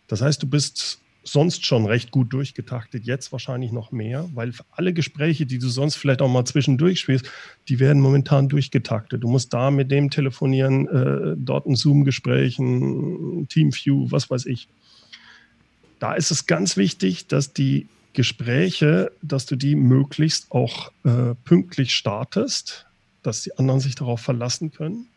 Das 0.07 0.21
heißt, 0.21 0.41
du 0.41 0.47
bist 0.47 1.01
sonst 1.23 1.65
schon 1.65 1.85
recht 1.85 2.11
gut 2.11 2.33
durchgetaktet, 2.33 3.05
jetzt 3.05 3.31
wahrscheinlich 3.31 3.71
noch 3.71 3.91
mehr, 3.91 4.29
weil 4.33 4.53
alle 4.71 4.93
Gespräche, 4.93 5.45
die 5.45 5.59
du 5.59 5.67
sonst 5.67 5.95
vielleicht 5.95 6.21
auch 6.21 6.29
mal 6.29 6.45
zwischendurch 6.45 7.01
spielst, 7.01 7.29
die 7.67 7.79
werden 7.79 8.01
momentan 8.01 8.49
durchgetaktet. 8.49 9.23
Du 9.23 9.27
musst 9.27 9.53
da 9.53 9.71
mit 9.71 9.91
dem 9.91 10.09
telefonieren, 10.09 10.87
äh, 10.87 11.35
dort 11.37 11.67
ein 11.67 11.75
Zoom-Gespräch, 11.75 12.57
ein 12.59 13.47
Teamview, 13.49 14.09
was 14.09 14.29
weiß 14.29 14.45
ich. 14.47 14.67
Da 15.99 16.13
ist 16.13 16.31
es 16.31 16.47
ganz 16.47 16.77
wichtig, 16.77 17.27
dass 17.27 17.53
die 17.53 17.87
Gespräche, 18.13 19.11
dass 19.21 19.45
du 19.45 19.55
die 19.55 19.75
möglichst 19.75 20.51
auch 20.51 20.91
äh, 21.03 21.35
pünktlich 21.43 21.95
startest, 21.95 22.85
dass 23.23 23.43
die 23.43 23.57
anderen 23.57 23.79
sich 23.79 23.95
darauf 23.95 24.21
verlassen 24.21 24.71
können, 24.71 25.07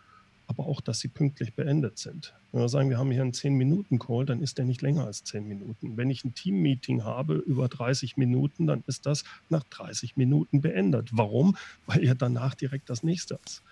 aber 0.47 0.67
auch, 0.67 0.81
dass 0.81 1.01
sie 1.01 1.09
pünktlich 1.09 1.55
beendet 1.55 1.99
sind. 1.99 2.35
Wenn 2.53 2.61
wir 2.61 2.69
sagen, 2.69 2.91
wir 2.91 2.99
haben 2.99 3.11
hier 3.11 3.23
einen 3.23 3.33
10-Minuten-Call, 3.33 4.27
dann 4.27 4.43
ist 4.43 4.59
der 4.59 4.65
nicht 4.65 4.83
länger 4.83 5.07
als 5.07 5.25
10 5.25 5.49
Minuten. 5.49 5.97
Wenn 5.97 6.11
ich 6.11 6.25
ein 6.25 6.35
Team-Meeting 6.35 7.03
habe 7.03 7.35
über 7.35 7.69
30 7.69 8.17
Minuten, 8.17 8.67
dann 8.67 8.85
ist 8.87 9.07
das 9.07 9.25
nach 9.49 9.65
30 9.65 10.17
Minuten 10.17 10.61
beendet. 10.61 11.09
Warum? 11.13 11.57
Weil 11.87 12.05
ja 12.05 12.15
danach 12.15 12.55
direkt 12.55 12.91
das 12.91 13.03
nächste 13.03 13.41
ist. 13.45 13.63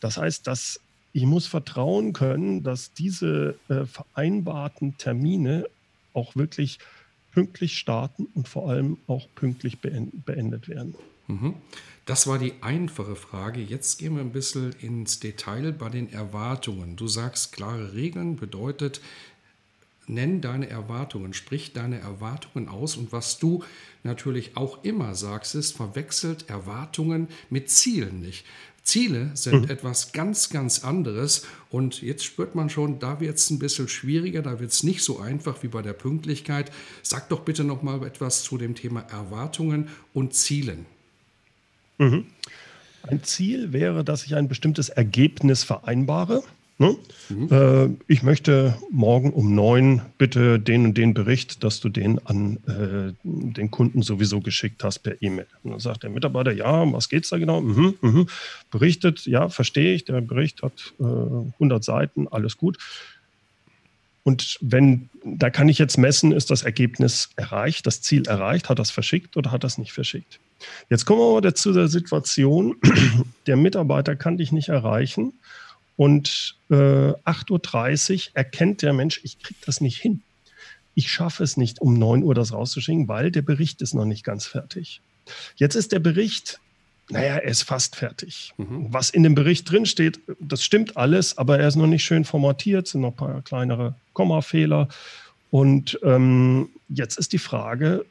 Das 0.00 0.16
heißt, 0.16 0.46
dass 0.46 0.80
ich 1.12 1.24
muss 1.24 1.46
vertrauen 1.46 2.12
können, 2.12 2.62
dass 2.62 2.92
diese 2.92 3.56
äh, 3.68 3.84
vereinbarten 3.84 4.96
Termine 4.96 5.66
auch 6.14 6.36
wirklich 6.36 6.78
pünktlich 7.32 7.78
starten 7.78 8.26
und 8.34 8.48
vor 8.48 8.68
allem 8.68 8.98
auch 9.06 9.28
pünktlich 9.34 9.78
beendet 9.80 10.68
werden. 10.68 10.94
Mhm. 11.28 11.54
Das 12.06 12.26
war 12.26 12.38
die 12.38 12.54
einfache 12.60 13.14
Frage. 13.14 13.60
Jetzt 13.60 13.98
gehen 13.98 14.14
wir 14.14 14.20
ein 14.20 14.32
bisschen 14.32 14.72
ins 14.80 15.20
Detail 15.20 15.72
bei 15.72 15.88
den 15.88 16.12
Erwartungen. 16.12 16.96
Du 16.96 17.06
sagst, 17.06 17.52
klare 17.52 17.94
Regeln 17.94 18.36
bedeutet, 18.36 19.00
nenn 20.08 20.40
deine 20.40 20.68
Erwartungen, 20.68 21.34
sprich 21.34 21.72
deine 21.72 22.00
Erwartungen 22.00 22.68
aus. 22.68 22.96
Und 22.96 23.12
was 23.12 23.38
du 23.38 23.62
natürlich 24.02 24.56
auch 24.56 24.82
immer 24.82 25.14
sagst, 25.14 25.54
ist, 25.54 25.76
verwechselt 25.76 26.48
Erwartungen 26.48 27.28
mit 27.48 27.70
Zielen 27.70 28.20
nicht. 28.20 28.44
Ziele 28.82 29.30
sind 29.34 29.62
mhm. 29.62 29.70
etwas 29.70 30.12
ganz, 30.12 30.50
ganz 30.50 30.84
anderes. 30.84 31.46
Und 31.70 32.02
jetzt 32.02 32.24
spürt 32.24 32.54
man 32.54 32.70
schon, 32.70 32.98
da 32.98 33.20
wird 33.20 33.36
es 33.36 33.50
ein 33.50 33.58
bisschen 33.58 33.88
schwieriger, 33.88 34.42
da 34.42 34.58
wird 34.60 34.72
es 34.72 34.82
nicht 34.82 35.02
so 35.02 35.20
einfach 35.20 35.62
wie 35.62 35.68
bei 35.68 35.82
der 35.82 35.92
Pünktlichkeit. 35.92 36.72
Sag 37.02 37.28
doch 37.28 37.40
bitte 37.40 37.64
noch 37.64 37.82
mal 37.82 38.04
etwas 38.04 38.42
zu 38.42 38.58
dem 38.58 38.74
Thema 38.74 39.00
Erwartungen 39.10 39.88
und 40.12 40.34
Zielen. 40.34 40.86
Mhm. 41.98 42.26
Ein 43.02 43.22
Ziel 43.22 43.72
wäre, 43.72 44.04
dass 44.04 44.24
ich 44.24 44.34
ein 44.34 44.48
bestimmtes 44.48 44.88
Ergebnis 44.88 45.64
vereinbare. 45.64 46.42
Ne? 46.80 46.96
Mhm. 47.28 47.48
Äh, 47.50 47.88
ich 48.10 48.22
möchte 48.22 48.74
morgen 48.90 49.34
um 49.34 49.54
neun 49.54 50.00
bitte 50.16 50.58
den 50.58 50.86
und 50.86 50.96
den 50.96 51.12
Bericht, 51.12 51.62
dass 51.62 51.78
du 51.78 51.90
den 51.90 52.26
an 52.26 52.56
äh, 52.66 53.12
den 53.22 53.70
Kunden 53.70 54.00
sowieso 54.00 54.40
geschickt 54.40 54.82
hast 54.82 55.00
per 55.00 55.20
E-Mail. 55.20 55.46
Und 55.62 55.72
dann 55.72 55.80
sagt 55.80 56.04
der 56.04 56.10
Mitarbeiter, 56.10 56.52
ja, 56.52 56.90
was 56.90 57.10
geht 57.10 57.24
es 57.24 57.30
da 57.30 57.36
genau? 57.36 57.60
Mhm, 57.60 57.96
mhm. 58.00 58.26
Berichtet, 58.70 59.26
ja, 59.26 59.50
verstehe 59.50 59.92
ich, 59.92 60.06
der 60.06 60.22
Bericht 60.22 60.62
hat 60.62 60.94
äh, 60.98 61.04
100 61.04 61.84
Seiten, 61.84 62.26
alles 62.28 62.56
gut. 62.56 62.78
Und 64.22 64.56
wenn, 64.62 65.10
da 65.22 65.50
kann 65.50 65.68
ich 65.68 65.76
jetzt 65.76 65.98
messen, 65.98 66.32
ist 66.32 66.50
das 66.50 66.62
Ergebnis 66.62 67.28
erreicht, 67.36 67.86
das 67.86 68.00
Ziel 68.00 68.26
erreicht, 68.26 68.70
hat 68.70 68.78
das 68.78 68.90
verschickt 68.90 69.36
oder 69.36 69.50
hat 69.50 69.64
das 69.64 69.76
nicht 69.76 69.92
verschickt. 69.92 70.40
Jetzt 70.88 71.04
kommen 71.04 71.20
wir 71.20 71.36
aber 71.36 71.54
zu 71.54 71.74
der 71.74 71.88
Situation, 71.88 72.76
der 73.46 73.58
Mitarbeiter 73.58 74.16
kann 74.16 74.38
dich 74.38 74.50
nicht 74.50 74.70
erreichen 74.70 75.34
und 76.00 76.56
äh, 76.70 76.74
8.30 76.74 77.50
Uhr 77.50 78.30
erkennt 78.32 78.80
der 78.80 78.94
Mensch, 78.94 79.20
ich 79.22 79.38
kriege 79.38 79.60
das 79.66 79.82
nicht 79.82 79.98
hin. 80.00 80.22
Ich 80.94 81.12
schaffe 81.12 81.44
es 81.44 81.58
nicht, 81.58 81.82
um 81.82 81.92
9 81.92 82.22
Uhr 82.22 82.34
das 82.34 82.54
rauszuschicken, 82.54 83.06
weil 83.06 83.30
der 83.30 83.42
Bericht 83.42 83.82
ist 83.82 83.92
noch 83.92 84.06
nicht 84.06 84.24
ganz 84.24 84.46
fertig. 84.46 85.02
Jetzt 85.56 85.74
ist 85.74 85.92
der 85.92 85.98
Bericht, 85.98 86.58
naja, 87.10 87.34
er 87.34 87.50
ist 87.50 87.64
fast 87.64 87.96
fertig. 87.96 88.54
Mhm. 88.56 88.86
Was 88.88 89.10
in 89.10 89.24
dem 89.24 89.34
Bericht 89.34 89.70
drinsteht, 89.70 90.20
das 90.40 90.64
stimmt 90.64 90.96
alles, 90.96 91.36
aber 91.36 91.58
er 91.58 91.68
ist 91.68 91.76
noch 91.76 91.86
nicht 91.86 92.02
schön 92.02 92.24
formatiert, 92.24 92.88
sind 92.88 93.02
noch 93.02 93.10
ein 93.10 93.16
paar 93.16 93.42
kleinere 93.42 93.94
Kommafehler. 94.14 94.88
Und 95.50 96.00
ähm, 96.02 96.70
jetzt 96.88 97.18
ist 97.18 97.34
die 97.34 97.38
Frage, 97.38 98.06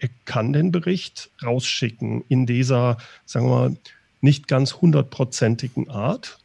er 0.00 0.10
kann 0.26 0.52
den 0.52 0.70
Bericht 0.70 1.30
rausschicken 1.42 2.24
in 2.28 2.44
dieser, 2.44 2.98
sagen 3.24 3.46
wir 3.46 3.54
mal, 3.70 3.76
nicht 4.20 4.48
ganz 4.48 4.82
hundertprozentigen 4.82 5.88
Art. 5.88 6.36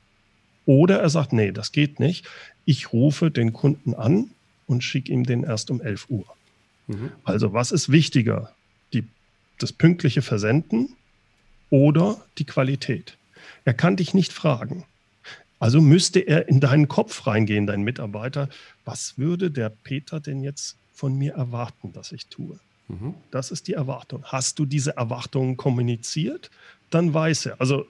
Oder 0.68 1.00
er 1.00 1.10
sagt, 1.10 1.32
nee, 1.32 1.52
das 1.52 1.72
geht 1.72 2.00
nicht. 2.00 2.28
ich 2.66 2.92
rufe 2.92 3.32
den 3.32 3.54
Kunden 3.54 3.94
an 3.94 4.32
und 4.68 4.84
schicke 4.84 5.14
ihm 5.14 5.24
den 5.24 5.44
erst 5.44 5.72
um 5.72 5.80
11 5.82 6.10
Uhr. 6.10 6.26
Mhm. 6.88 7.12
Also 7.24 7.54
was 7.54 7.72
ist 7.72 7.90
wichtiger? 7.90 8.52
Die, 8.92 9.06
das 9.60 9.72
pünktliche 9.72 10.22
Versenden 10.22 10.90
oder 11.70 12.22
die 12.38 12.44
Qualität? 12.44 13.18
Er 13.64 13.74
kann 13.74 13.96
dich 13.96 14.14
nicht 14.14 14.34
fragen. 14.34 14.84
Also 15.58 15.80
müsste 15.80 16.20
er 16.20 16.50
in 16.50 16.60
deinen 16.60 16.90
Kopf 16.90 17.26
reingehen, 17.26 17.66
dein 17.66 17.84
Mitarbeiter. 17.84 18.50
Was 18.84 19.18
würde 19.18 19.50
der 19.50 19.70
Peter 19.70 20.20
denn 20.20 20.44
jetzt 20.44 20.76
von 20.94 21.18
mir 21.18 21.36
erwarten, 21.36 21.94
dass 21.94 22.12
ich 22.12 22.28
tue? 22.28 22.60
Mhm. 22.90 23.14
Das 23.32 23.52
ist 23.52 23.70
die 23.70 23.74
Erwartung. 23.74 24.26
Hast 24.26 24.60
du 24.60 24.66
diese 24.66 24.98
Erwartungen 24.98 25.56
kommuniziert? 25.56 26.52
Dann 26.90 27.14
weiß 27.14 27.46
er. 27.48 27.62
Also 27.62 27.86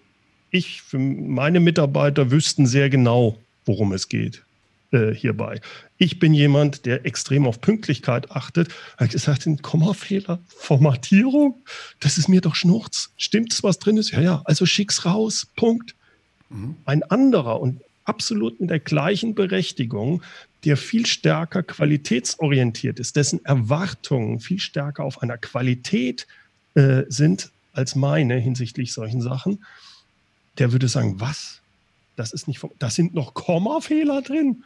ich, 0.51 0.81
für 0.81 0.99
meine 0.99 1.59
Mitarbeiter 1.59 2.31
wüssten 2.31 2.65
sehr 2.65 2.89
genau, 2.89 3.37
worum 3.65 3.93
es 3.93 4.07
geht 4.09 4.43
äh, 4.91 5.13
hierbei. 5.13 5.59
Ich 5.97 6.19
bin 6.19 6.33
jemand, 6.33 6.85
der 6.85 7.05
extrem 7.05 7.45
auf 7.45 7.61
Pünktlichkeit 7.61 8.31
achtet. 8.31 8.69
Habe 8.97 9.09
gesagt, 9.09 9.45
ein 9.45 9.61
Kommafehler, 9.61 10.39
Formatierung, 10.47 11.55
das 11.99 12.17
ist 12.17 12.27
mir 12.27 12.41
doch 12.41 12.55
Schnurz. 12.55 13.11
Stimmt's, 13.17 13.63
was 13.63 13.79
drin 13.79 13.97
ist? 13.97 14.11
Ja, 14.11 14.21
ja, 14.21 14.41
also 14.45 14.65
schick's 14.65 15.05
raus. 15.05 15.47
Punkt. 15.55 15.95
Mhm. 16.49 16.75
Ein 16.85 17.03
anderer 17.03 17.59
und 17.59 17.81
absolut 18.05 18.59
mit 18.61 18.69
der 18.69 18.79
gleichen 18.79 19.35
Berechtigung, 19.35 20.21
der 20.63 20.77
viel 20.77 21.05
stärker 21.05 21.63
qualitätsorientiert 21.63 22.99
ist, 22.99 23.15
dessen 23.15 23.43
Erwartungen 23.45 24.39
viel 24.39 24.59
stärker 24.59 25.03
auf 25.03 25.21
einer 25.21 25.37
Qualität 25.37 26.27
äh, 26.75 27.03
sind 27.09 27.51
als 27.73 27.95
meine 27.95 28.37
hinsichtlich 28.37 28.93
solchen 28.93 29.21
Sachen, 29.21 29.63
der 30.57 30.71
würde 30.71 30.87
sagen, 30.87 31.19
was? 31.19 31.61
Das 32.15 32.33
ist 32.33 32.47
nicht, 32.47 32.61
da 32.79 32.89
sind 32.89 33.13
noch 33.13 33.33
Kommafehler 33.33 34.21
drin. 34.21 34.63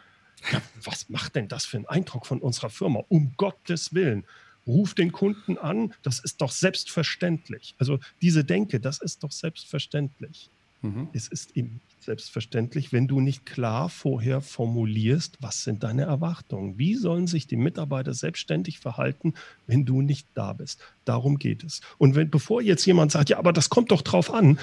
Ja, 0.52 0.62
was 0.84 1.10
macht 1.10 1.36
denn 1.36 1.48
das 1.48 1.66
für 1.66 1.78
einen 1.78 1.86
Eindruck 1.86 2.26
von 2.26 2.40
unserer 2.40 2.70
Firma? 2.70 3.04
Um 3.10 3.34
Gottes 3.38 3.94
Willen. 3.94 4.26
Ruf 4.66 4.94
den 4.94 5.12
Kunden 5.12 5.58
an, 5.58 5.94
das 6.04 6.20
ist 6.20 6.42
doch 6.42 6.52
selbstverständlich. 6.52 7.76
Also 7.80 8.00
diese 8.22 8.44
Denke, 8.44 8.80
das 8.80 9.02
ist 9.02 9.24
doch 9.24 9.32
selbstverständlich. 9.32 10.50
Mhm. 10.82 11.10
Es 11.14 11.28
ist 11.28 11.58
eben 11.58 11.82
selbstverständlich, 12.00 12.92
wenn 12.92 13.08
du 13.08 13.20
nicht 13.20 13.46
klar 13.46 13.90
vorher 13.90 14.42
formulierst, 14.42 15.38
was 15.40 15.64
sind 15.64 15.84
deine 15.84 16.04
Erwartungen? 16.04 16.78
Wie 16.78 16.96
sollen 16.96 17.28
sich 17.28 17.48
die 17.48 17.56
Mitarbeiter 17.56 18.14
selbstständig 18.14 18.80
verhalten, 18.80 19.34
wenn 19.68 19.86
du 19.86 20.02
nicht 20.02 20.28
da 20.34 20.54
bist? 20.54 20.82
Darum 21.06 21.38
geht 21.38 21.64
es. 21.64 21.82
Und 21.98 22.16
wenn, 22.16 22.30
bevor 22.30 22.62
jetzt 22.62 22.86
jemand 22.86 23.12
sagt, 23.12 23.30
ja, 23.30 23.38
aber 23.38 23.54
das 23.54 23.70
kommt 23.70 23.92
doch 23.92 24.02
drauf 24.02 24.34
an, 24.34 24.60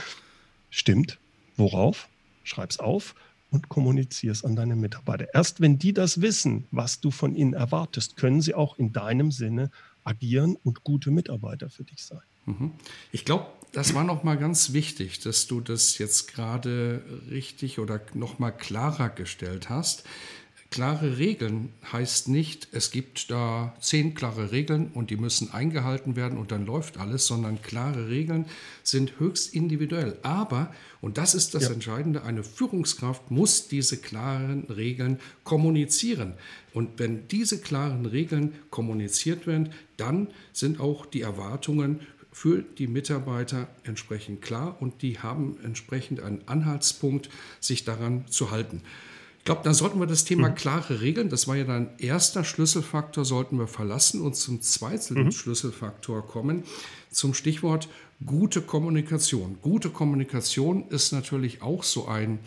stimmt. 0.71 1.19
Worauf? 1.57 2.09
Schreib's 2.45 2.79
auf 2.79 3.15
und 3.51 3.69
kommuniziere 3.69 4.33
es 4.33 4.45
an 4.45 4.57
deine 4.57 4.77
Mitarbeiter. 4.77 5.27
Erst 5.35 5.61
wenn 5.61 5.79
die 5.79 5.93
das 5.93 6.21
wissen, 6.21 6.67
was 6.71 7.01
du 7.01 7.11
von 7.11 7.35
ihnen 7.35 7.55
erwartest, 7.55 8.17
können 8.17 8.41
sie 8.41 8.55
auch 8.55 8.79
in 8.79 8.93
deinem 8.93 9.31
Sinne 9.31 9.71
agieren 10.05 10.57
und 10.63 10.85
gute 10.85 11.11
Mitarbeiter 11.11 11.71
für 11.71 11.85
dich 11.85 12.05
sein. 12.05 12.21
Mhm. 12.47 12.73
Ich 13.13 13.25
glaube, 13.25 13.47
das 13.73 13.95
war 13.95 14.05
noch 14.05 14.25
mal 14.25 14.37
ganz 14.37 14.73
wichtig, 14.73 15.21
dass 15.21 15.47
du 15.47 15.61
das 15.61 15.99
jetzt 15.99 16.33
gerade 16.33 17.03
richtig 17.31 17.79
oder 17.79 18.01
noch 18.15 18.39
mal 18.39 18.51
klarer 18.51 19.11
gestellt 19.11 19.69
hast. 19.69 20.05
Klare 20.71 21.17
Regeln 21.17 21.73
heißt 21.93 22.29
nicht, 22.29 22.69
es 22.73 22.91
gibt 22.91 23.31
da 23.31 23.75
zehn 23.81 24.15
klare 24.15 24.53
Regeln 24.53 24.91
und 24.93 25.09
die 25.09 25.17
müssen 25.17 25.51
eingehalten 25.51 26.15
werden 26.15 26.37
und 26.37 26.53
dann 26.53 26.67
läuft 26.67 26.99
alles, 26.99 27.27
sondern 27.27 27.63
klare 27.63 28.11
Regeln 28.11 28.45
sind 28.83 29.19
höchst 29.19 29.55
individuell. 29.55 30.19
Aber, 30.23 30.75
und 31.01 31.17
das 31.17 31.35
ist 31.35 31.55
das 31.55 31.65
ja. 31.65 31.71
Entscheidende, 31.71 32.23
eine 32.23 32.45
Führungskraft 32.45 33.31
muss 33.31 33.69
diese 33.69 33.97
klaren 33.97 34.65
Regeln 34.65 35.21
kommunizieren. 35.43 36.35
Und 36.75 36.99
wenn 36.99 37.27
diese 37.29 37.63
klaren 37.63 38.05
Regeln 38.05 38.53
kommuniziert 38.69 39.47
werden, 39.47 39.71
dann 39.97 40.29
sind 40.53 40.81
auch 40.81 41.07
die 41.07 41.23
Erwartungen 41.23 42.01
für 42.31 42.63
die 42.63 42.89
Mitarbeiter 42.89 43.69
entsprechend 43.85 44.43
klar 44.43 44.77
und 44.81 45.01
die 45.01 45.19
haben 45.19 45.57
entsprechend 45.65 46.21
einen 46.21 46.47
Anhaltspunkt, 46.47 47.31
sich 47.59 47.85
daran 47.85 48.29
zu 48.29 48.51
halten. 48.51 48.83
Ich 49.49 49.51
glaube, 49.51 49.65
dann 49.65 49.73
sollten 49.73 49.99
wir 49.99 50.07
das 50.07 50.27
Thema 50.27 50.51
mhm. 50.51 50.57
klare 50.57 51.01
Regeln, 51.01 51.31
das 51.31 51.49
war 51.49 51.57
ja 51.57 51.65
dein 51.65 51.89
erster 51.97 52.45
Schlüsselfaktor, 52.45 53.25
sollten 53.25 53.59
wir 53.59 53.67
verlassen 53.67 54.21
und 54.21 54.37
zum 54.37 54.61
zweiten 54.61 55.15
mhm. 55.15 55.33
Schlüsselfaktor 55.33 56.27
kommen, 56.27 56.65
zum 57.11 57.33
Stichwort 57.33 57.89
gute 58.27 58.61
Kommunikation. 58.61 59.57
Gute 59.63 59.89
Kommunikation 59.89 60.87
ist 60.89 61.13
natürlich 61.13 61.63
auch 61.63 61.83
so 61.83 62.09
ein 62.09 62.41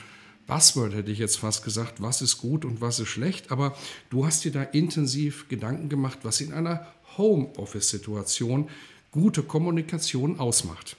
Buzzword, 0.46 0.94
hätte 0.94 1.10
ich 1.10 1.18
jetzt 1.18 1.40
fast 1.40 1.64
gesagt, 1.64 2.04
was 2.04 2.22
ist 2.22 2.38
gut 2.38 2.66
und 2.66 2.82
was 2.82 3.00
ist 3.00 3.08
schlecht, 3.08 3.50
aber 3.52 3.76
du 4.12 4.28
hast 4.28 4.46
dir 4.46 4.52
da 4.52 4.62
intensiv 4.62 5.50
Gedanken 5.50 5.90
gemacht, 5.90 6.20
was 6.22 6.40
in 6.40 6.54
einer 6.54 6.86
Homeoffice-Situation 7.18 8.70
gute 9.10 9.42
Kommunikation 9.42 10.40
ausmacht. 10.40 10.98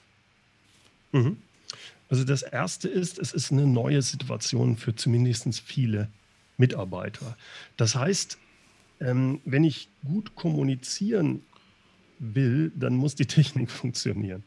Mhm. 1.12 1.36
Also 2.12 2.24
das 2.24 2.42
Erste 2.42 2.90
ist, 2.90 3.18
es 3.18 3.32
ist 3.32 3.52
eine 3.52 3.66
neue 3.66 4.02
Situation 4.02 4.76
für 4.76 4.94
zumindest 4.94 5.62
viele 5.62 6.08
Mitarbeiter. 6.58 7.38
Das 7.78 7.94
heißt, 7.94 8.36
ähm, 9.00 9.40
wenn 9.46 9.64
ich 9.64 9.88
gut 10.04 10.34
kommunizieren 10.34 11.40
will, 12.18 12.70
dann 12.76 12.96
muss 12.96 13.14
die 13.14 13.24
Technik 13.38 13.70
funktionieren. 13.70 14.44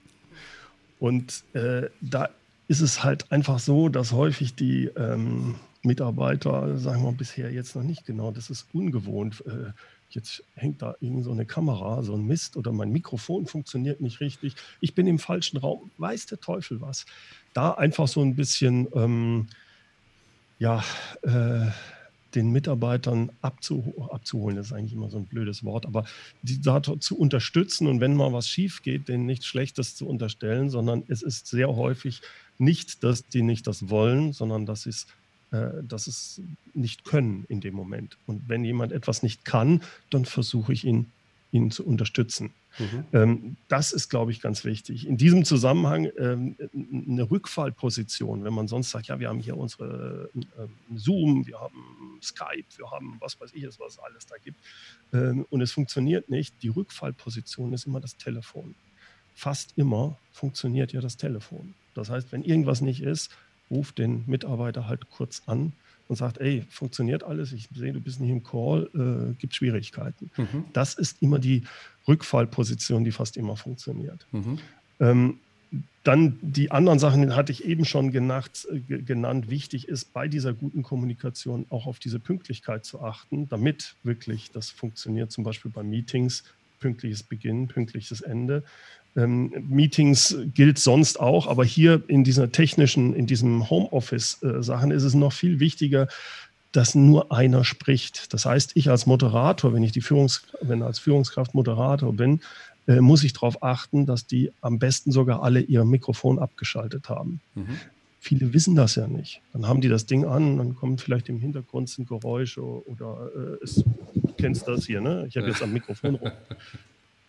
Und 0.99 1.43
äh, 1.53 1.89
da 2.01 2.29
ist 2.67 2.81
es 2.81 3.03
halt 3.03 3.31
einfach 3.31 3.57
so, 3.57 3.89
dass 3.89 4.11
häufig 4.11 4.53
die 4.53 4.85
ähm, 4.95 5.55
Mitarbeiter, 5.81 6.77
sagen 6.77 7.01
wir 7.01 7.13
bisher 7.13 7.51
jetzt 7.51 7.75
noch 7.75 7.81
nicht 7.81 8.05
genau, 8.05 8.29
das 8.29 8.51
ist 8.51 8.67
ungewohnt. 8.73 9.43
Äh, 9.47 9.71
jetzt 10.11 10.43
hängt 10.53 10.83
da 10.83 10.93
irgend 10.99 11.23
so 11.23 11.31
eine 11.31 11.47
Kamera, 11.47 12.03
so 12.03 12.13
ein 12.13 12.27
Mist 12.27 12.57
oder 12.57 12.71
mein 12.71 12.91
Mikrofon 12.91 13.47
funktioniert 13.47 14.01
nicht 14.01 14.19
richtig. 14.19 14.55
Ich 14.81 14.93
bin 14.93 15.07
im 15.07 15.17
falschen 15.17 15.57
Raum, 15.57 15.89
weiß 15.97 16.27
der 16.27 16.39
Teufel 16.39 16.79
was 16.79 17.07
da 17.55 17.71
einfach 17.71 18.07
so 18.07 18.21
ein 18.21 18.35
bisschen, 18.35 18.87
ähm, 18.93 19.47
ja, 20.59 20.83
äh, 21.23 21.71
den 22.35 22.51
Mitarbeitern 22.51 23.31
abzuh 23.41 24.09
abzuholen, 24.11 24.57
das 24.57 24.67
ist 24.67 24.73
eigentlich 24.73 24.91
immer 24.91 25.09
so 25.09 25.17
ein 25.17 25.25
blödes 25.25 25.63
Wort, 25.63 25.85
aber 25.85 26.03
die 26.41 26.61
da 26.61 26.81
zu 26.83 27.17
unterstützen 27.17 27.87
und 27.87 28.01
wenn 28.01 28.13
mal 28.13 28.33
was 28.33 28.49
schief 28.49 28.83
geht, 28.83 29.07
denen 29.07 29.25
nichts 29.25 29.45
Schlechtes 29.45 29.95
zu 29.95 30.05
unterstellen, 30.05 30.69
sondern 30.69 31.03
es 31.07 31.21
ist 31.21 31.47
sehr 31.47 31.69
häufig 31.69 32.21
nicht, 32.57 33.05
dass 33.05 33.25
die 33.27 33.41
nicht 33.41 33.67
das 33.67 33.89
wollen, 33.89 34.33
sondern 34.33 34.65
dass 34.65 34.83
sie 34.83 34.89
es 34.89 35.07
äh, 35.51 35.83
dass 35.83 36.07
es 36.07 36.41
nicht 36.73 37.05
können 37.05 37.45
in 37.47 37.61
dem 37.61 37.73
Moment. 37.75 38.17
Und 38.25 38.49
wenn 38.49 38.65
jemand 38.65 38.91
etwas 38.91 39.23
nicht 39.23 39.45
kann, 39.45 39.81
dann 40.09 40.25
versuche 40.25 40.73
ich 40.73 40.83
ihn, 40.83 41.11
ihn 41.51 41.71
zu 41.71 41.85
unterstützen. 41.85 42.51
Mhm. 42.79 43.05
Ähm, 43.13 43.57
das 43.67 43.91
ist, 43.91 44.09
glaube 44.09 44.31
ich, 44.31 44.41
ganz 44.41 44.65
wichtig. 44.65 45.07
In 45.07 45.17
diesem 45.17 45.45
Zusammenhang 45.45 46.09
ähm, 46.17 46.55
eine 46.73 47.29
Rückfallposition, 47.29 48.43
wenn 48.43 48.53
man 48.53 48.67
sonst 48.67 48.91
sagt, 48.91 49.07
ja, 49.07 49.19
wir 49.19 49.29
haben 49.29 49.39
hier 49.39 49.57
unsere 49.57 50.29
äh, 50.35 50.95
Zoom, 50.95 51.45
wir 51.47 51.59
haben 51.59 52.19
Skype, 52.21 52.65
wir 52.77 52.89
haben 52.91 53.17
was 53.19 53.39
weiß 53.39 53.51
ich, 53.53 53.65
was 53.79 53.93
es 53.93 53.99
alles 53.99 54.25
da 54.25 54.35
gibt, 54.43 54.57
ähm, 55.13 55.45
und 55.49 55.61
es 55.61 55.71
funktioniert 55.71 56.29
nicht, 56.29 56.53
die 56.61 56.69
Rückfallposition 56.69 57.73
ist 57.73 57.85
immer 57.85 57.99
das 57.99 58.17
Telefon. 58.17 58.75
Fast 59.35 59.73
immer 59.77 60.17
funktioniert 60.31 60.93
ja 60.93 61.01
das 61.01 61.17
Telefon. 61.17 61.73
Das 61.93 62.09
heißt, 62.09 62.31
wenn 62.31 62.43
irgendwas 62.43 62.81
nicht 62.81 63.01
ist, 63.01 63.31
ruft 63.69 63.97
den 63.97 64.23
Mitarbeiter 64.27 64.87
halt 64.87 65.09
kurz 65.09 65.41
an 65.45 65.73
und 66.07 66.15
sagt, 66.15 66.37
ey, 66.37 66.63
funktioniert 66.69 67.23
alles, 67.23 67.51
ich 67.51 67.67
sehe, 67.73 67.93
du 67.93 67.99
bist 67.99 68.19
nicht 68.19 68.29
im 68.29 68.43
Call, 68.43 68.89
äh, 68.93 69.33
gibt 69.39 69.55
Schwierigkeiten. 69.55 70.29
Mhm. 70.37 70.65
Das 70.73 70.93
ist 70.93 71.21
immer 71.21 71.39
die 71.39 71.63
Rückfallposition, 72.07 73.03
die 73.03 73.11
fast 73.11 73.37
immer 73.37 73.55
funktioniert. 73.55 74.27
Mhm. 74.31 74.59
Ähm, 74.99 75.39
dann 76.03 76.37
die 76.41 76.71
anderen 76.71 76.99
Sachen 76.99 77.35
hatte 77.35 77.51
ich 77.51 77.65
eben 77.65 77.83
schon 77.83 78.11
genannt, 78.11 78.67
äh, 78.71 78.79
genannt. 78.79 79.49
Wichtig 79.49 79.87
ist 79.87 80.13
bei 80.13 80.27
dieser 80.27 80.53
guten 80.53 80.83
Kommunikation 80.83 81.65
auch 81.69 81.87
auf 81.87 81.99
diese 81.99 82.19
Pünktlichkeit 82.19 82.85
zu 82.85 83.01
achten, 83.01 83.49
damit 83.49 83.95
wirklich 84.03 84.51
das 84.51 84.69
funktioniert. 84.69 85.31
Zum 85.31 85.43
Beispiel 85.43 85.71
bei 85.71 85.83
Meetings, 85.83 86.43
pünktliches 86.79 87.23
Beginn, 87.23 87.67
pünktliches 87.67 88.21
Ende. 88.21 88.63
Ähm, 89.17 89.51
Meetings 89.67 90.37
gilt 90.53 90.77
sonst 90.77 91.19
auch, 91.19 91.47
aber 91.47 91.63
hier 91.65 92.03
in 92.07 92.23
dieser 92.23 92.51
technischen, 92.51 93.15
in 93.15 93.27
diesem 93.27 93.69
Homeoffice-Sachen 93.69 94.91
äh, 94.91 94.95
ist 94.95 95.03
es 95.03 95.13
noch 95.13 95.33
viel 95.33 95.59
wichtiger, 95.59 96.07
dass 96.75 96.95
nur 96.95 97.31
einer 97.31 97.63
spricht. 97.63 98.33
Das 98.33 98.45
heißt, 98.45 98.71
ich 98.75 98.89
als 98.89 99.05
Moderator, 99.05 99.73
wenn 99.73 99.83
ich 99.83 99.91
die 99.91 100.01
Führungs 100.01 100.43
wenn 100.61 100.81
als 100.81 100.99
Führungskraft 100.99 101.53
Moderator 101.53 102.13
bin, 102.13 102.41
äh, 102.87 103.01
muss 103.01 103.23
ich 103.23 103.33
darauf 103.33 103.63
achten, 103.63 104.05
dass 104.05 104.27
die 104.27 104.51
am 104.61 104.79
besten 104.79 105.11
sogar 105.11 105.41
alle 105.41 105.61
ihr 105.61 105.85
Mikrofon 105.85 106.39
abgeschaltet 106.39 107.09
haben. 107.09 107.39
Mhm. 107.55 107.79
Viele 108.19 108.53
wissen 108.53 108.75
das 108.75 108.95
ja 108.95 109.07
nicht. 109.07 109.41
Dann 109.53 109.67
haben 109.67 109.81
die 109.81 109.87
das 109.87 110.05
Ding 110.05 110.25
an, 110.25 110.57
dann 110.57 110.75
kommt 110.75 111.01
vielleicht 111.01 111.29
im 111.29 111.39
Hintergrund 111.39 111.95
ein 111.97 112.05
Geräusch 112.05 112.57
oder 112.57 113.29
äh, 113.35 113.63
es, 113.63 113.75
du 113.75 114.33
kennst 114.37 114.67
das 114.67 114.85
hier, 114.85 114.99
ne? 115.01 115.25
Ich 115.27 115.37
habe 115.37 115.47
jetzt 115.47 115.61
am 115.61 115.71
Mikrofon 115.71 116.15
rum. 116.15 116.31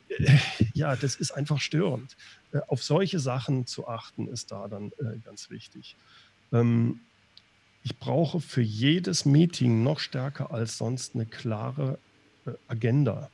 ja, 0.74 0.96
das 0.96 1.16
ist 1.16 1.32
einfach 1.32 1.61
störend. 1.61 2.16
Äh, 2.52 2.61
auf 2.68 2.82
solche 2.82 3.18
Sachen 3.18 3.66
zu 3.66 3.87
achten, 3.87 4.28
ist 4.28 4.50
da 4.50 4.68
dann 4.68 4.92
äh, 4.98 5.18
ganz 5.24 5.50
wichtig. 5.50 5.96
Ähm, 6.52 7.00
ich 7.87 8.01
brauche 8.01 8.40
für 8.40 8.62
jedes 8.62 9.27
Meeting 9.27 9.85
noch 9.85 10.01
stärker 10.01 10.51
als 10.51 10.77
sonst 10.77 11.14
eine 11.14 11.25
klare 11.25 12.01
äh, 12.44 12.51
Agenda. 12.66 13.31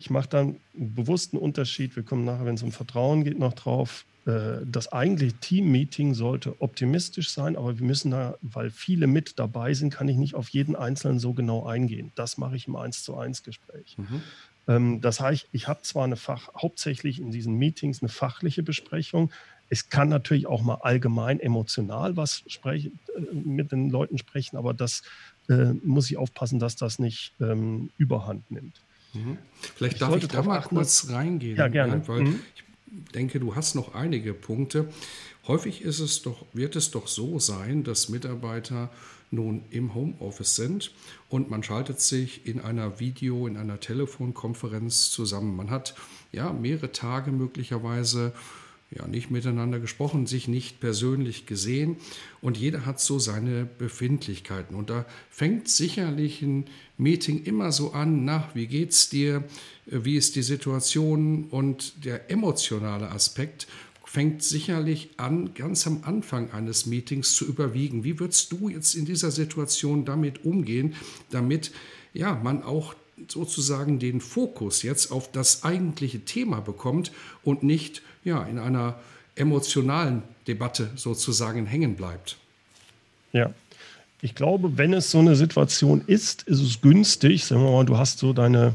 Ich 0.00 0.10
mache 0.10 0.28
dann 0.28 0.56
einen 0.74 0.94
bewussten 0.96 1.36
Unterschied. 1.36 1.94
Wir 1.94 2.02
kommen 2.02 2.24
nachher, 2.24 2.46
wenn 2.46 2.56
es 2.56 2.64
um 2.64 2.72
Vertrauen 2.72 3.22
geht, 3.22 3.38
noch 3.38 3.52
drauf. 3.52 4.04
Äh, 4.26 4.66
das 4.66 4.90
eigentliche 4.90 5.34
Team-Meeting 5.34 6.14
sollte 6.14 6.60
optimistisch 6.60 7.30
sein, 7.30 7.54
aber 7.54 7.78
wir 7.78 7.86
müssen 7.86 8.10
da, 8.10 8.36
weil 8.42 8.72
viele 8.72 9.06
mit 9.06 9.38
dabei 9.38 9.72
sind, 9.72 9.94
kann 9.94 10.08
ich 10.08 10.16
nicht 10.16 10.34
auf 10.34 10.48
jeden 10.48 10.74
Einzelnen 10.74 11.20
so 11.20 11.32
genau 11.32 11.64
eingehen. 11.64 12.10
Das 12.16 12.38
mache 12.38 12.56
ich 12.56 12.66
im 12.66 12.74
1 12.74 13.04
zu 13.04 13.16
1 13.16 13.44
Gespräch. 13.44 13.98
Mhm. 13.98 14.22
Ähm, 14.66 15.00
das 15.00 15.20
heißt, 15.20 15.46
ich 15.52 15.68
habe 15.68 15.82
zwar 15.82 16.02
eine 16.02 16.16
Fach, 16.16 16.52
hauptsächlich 16.60 17.20
in 17.20 17.30
diesen 17.30 17.54
Meetings 17.54 18.02
eine 18.02 18.08
fachliche 18.08 18.64
Besprechung, 18.64 19.30
es 19.70 19.88
kann 19.88 20.08
natürlich 20.08 20.46
auch 20.46 20.62
mal 20.62 20.78
allgemein 20.82 21.40
emotional 21.40 22.16
was 22.16 22.42
sprechen, 22.46 22.98
äh, 23.16 23.34
mit 23.34 23.72
den 23.72 23.90
Leuten 23.90 24.18
sprechen, 24.18 24.56
aber 24.56 24.74
das 24.74 25.02
äh, 25.48 25.72
muss 25.82 26.10
ich 26.10 26.16
aufpassen, 26.16 26.58
dass 26.58 26.76
das 26.76 26.98
nicht 26.98 27.32
ähm, 27.40 27.90
überhand 27.96 28.50
nimmt. 28.50 28.80
Mhm. 29.14 29.38
Vielleicht 29.76 29.94
ich 29.94 30.00
darf 30.00 30.16
ich 30.16 30.28
da 30.28 30.42
mal 30.42 30.60
kurz 30.60 31.10
reingehen. 31.10 31.56
Ja, 31.56 31.68
gerne. 31.68 32.06
weil 32.06 32.22
mhm. 32.22 32.40
ich 32.54 33.12
denke, 33.12 33.40
du 33.40 33.54
hast 33.54 33.74
noch 33.74 33.94
einige 33.94 34.34
Punkte. 34.34 34.88
Häufig 35.46 35.82
ist 35.82 36.00
es 36.00 36.22
doch, 36.22 36.44
wird 36.52 36.76
es 36.76 36.90
doch 36.90 37.06
so 37.06 37.38
sein, 37.38 37.84
dass 37.84 38.08
Mitarbeiter 38.08 38.90
nun 39.30 39.64
im 39.70 39.94
Homeoffice 39.94 40.56
sind 40.56 40.90
und 41.28 41.50
man 41.50 41.62
schaltet 41.62 42.00
sich 42.00 42.46
in 42.46 42.60
einer 42.60 42.98
Video, 42.98 43.46
in 43.46 43.56
einer 43.56 43.78
Telefonkonferenz 43.78 45.10
zusammen. 45.10 45.54
Man 45.56 45.70
hat 45.70 45.94
ja 46.32 46.52
mehrere 46.52 46.92
Tage 46.92 47.30
möglicherweise 47.30 48.32
ja, 48.90 49.06
nicht 49.06 49.30
miteinander 49.30 49.80
gesprochen, 49.80 50.26
sich 50.26 50.48
nicht 50.48 50.80
persönlich 50.80 51.44
gesehen 51.44 51.96
und 52.40 52.56
jeder 52.56 52.86
hat 52.86 53.00
so 53.00 53.18
seine 53.18 53.66
Befindlichkeiten. 53.66 54.74
Und 54.74 54.88
da 54.88 55.04
fängt 55.30 55.68
sicherlich 55.68 56.40
ein 56.40 56.64
Meeting 56.96 57.44
immer 57.44 57.70
so 57.70 57.92
an, 57.92 58.24
nach, 58.24 58.54
wie 58.54 58.66
geht's 58.66 59.10
dir, 59.10 59.44
wie 59.84 60.16
ist 60.16 60.36
die 60.36 60.42
Situation 60.42 61.44
und 61.44 62.04
der 62.04 62.30
emotionale 62.30 63.10
Aspekt 63.10 63.66
fängt 64.08 64.42
sicherlich 64.42 65.10
an, 65.18 65.52
ganz 65.52 65.86
am 65.86 66.00
Anfang 66.04 66.50
eines 66.52 66.86
Meetings 66.86 67.34
zu 67.34 67.44
überwiegen. 67.44 68.04
Wie 68.04 68.18
würdest 68.18 68.50
du 68.52 68.70
jetzt 68.70 68.94
in 68.94 69.04
dieser 69.04 69.30
Situation 69.30 70.06
damit 70.06 70.46
umgehen, 70.46 70.94
damit 71.30 71.72
ja, 72.14 72.34
man 72.42 72.62
auch 72.62 72.94
sozusagen 73.28 73.98
den 73.98 74.22
Fokus 74.22 74.82
jetzt 74.82 75.10
auf 75.10 75.30
das 75.30 75.62
eigentliche 75.62 76.24
Thema 76.24 76.60
bekommt 76.60 77.12
und 77.42 77.62
nicht 77.62 78.02
ja, 78.24 78.44
in 78.44 78.58
einer 78.58 78.96
emotionalen 79.34 80.22
Debatte 80.46 80.90
sozusagen 80.96 81.66
hängen 81.66 81.94
bleibt. 81.94 82.36
Ja, 83.32 83.52
ich 84.20 84.34
glaube, 84.34 84.76
wenn 84.76 84.92
es 84.92 85.10
so 85.10 85.18
eine 85.18 85.36
Situation 85.36 86.02
ist, 86.06 86.42
ist 86.42 86.60
es 86.60 86.80
günstig. 86.80 87.44
Sagen 87.44 87.62
wir 87.62 87.70
mal, 87.70 87.84
du 87.84 87.98
hast 87.98 88.18
so 88.18 88.32
deine, 88.32 88.74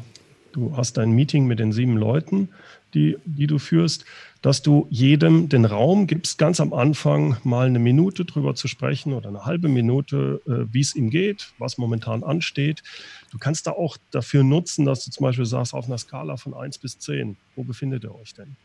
du 0.53 0.75
hast 0.77 0.97
dein 0.97 1.11
Meeting 1.11 1.47
mit 1.47 1.59
den 1.59 1.73
sieben 1.73 1.97
Leuten, 1.97 2.49
die, 2.93 3.17
die 3.25 3.47
du 3.47 3.59
führst, 3.59 4.05
dass 4.41 4.61
du 4.61 4.87
jedem 4.89 5.49
den 5.49 5.65
Raum 5.65 6.05
gibst, 6.05 6.37
ganz 6.37 6.59
am 6.59 6.73
Anfang 6.73 7.37
mal 7.43 7.67
eine 7.67 7.79
Minute 7.79 8.25
drüber 8.25 8.55
zu 8.55 8.67
sprechen 8.67 9.13
oder 9.13 9.29
eine 9.29 9.45
halbe 9.45 9.67
Minute, 9.67 10.41
äh, 10.45 10.73
wie 10.73 10.81
es 10.81 10.95
ihm 10.95 11.09
geht, 11.09 11.53
was 11.57 11.77
momentan 11.77 12.23
ansteht. 12.23 12.83
Du 13.31 13.37
kannst 13.37 13.67
da 13.67 13.71
auch 13.71 13.97
dafür 14.11 14.43
nutzen, 14.43 14.85
dass 14.85 15.03
du 15.03 15.11
zum 15.11 15.23
Beispiel 15.23 15.45
sagst, 15.45 15.73
auf 15.73 15.87
einer 15.87 15.97
Skala 15.97 16.37
von 16.37 16.53
1 16.53 16.77
bis 16.77 16.99
10, 16.99 17.35
wo 17.55 17.63
befindet 17.63 18.03
ihr 18.03 18.13
euch 18.15 18.33
denn? 18.33 18.55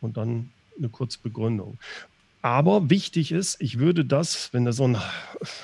Und 0.00 0.16
dann 0.16 0.50
eine 0.76 0.88
kurze 0.88 1.18
Begründung. 1.22 1.78
Aber 2.42 2.90
wichtig 2.90 3.32
ist, 3.32 3.60
ich 3.60 3.78
würde 3.78 4.04
das, 4.04 4.52
wenn 4.52 4.64
du 4.64 4.72
so 4.72 4.86
ein 4.86 4.98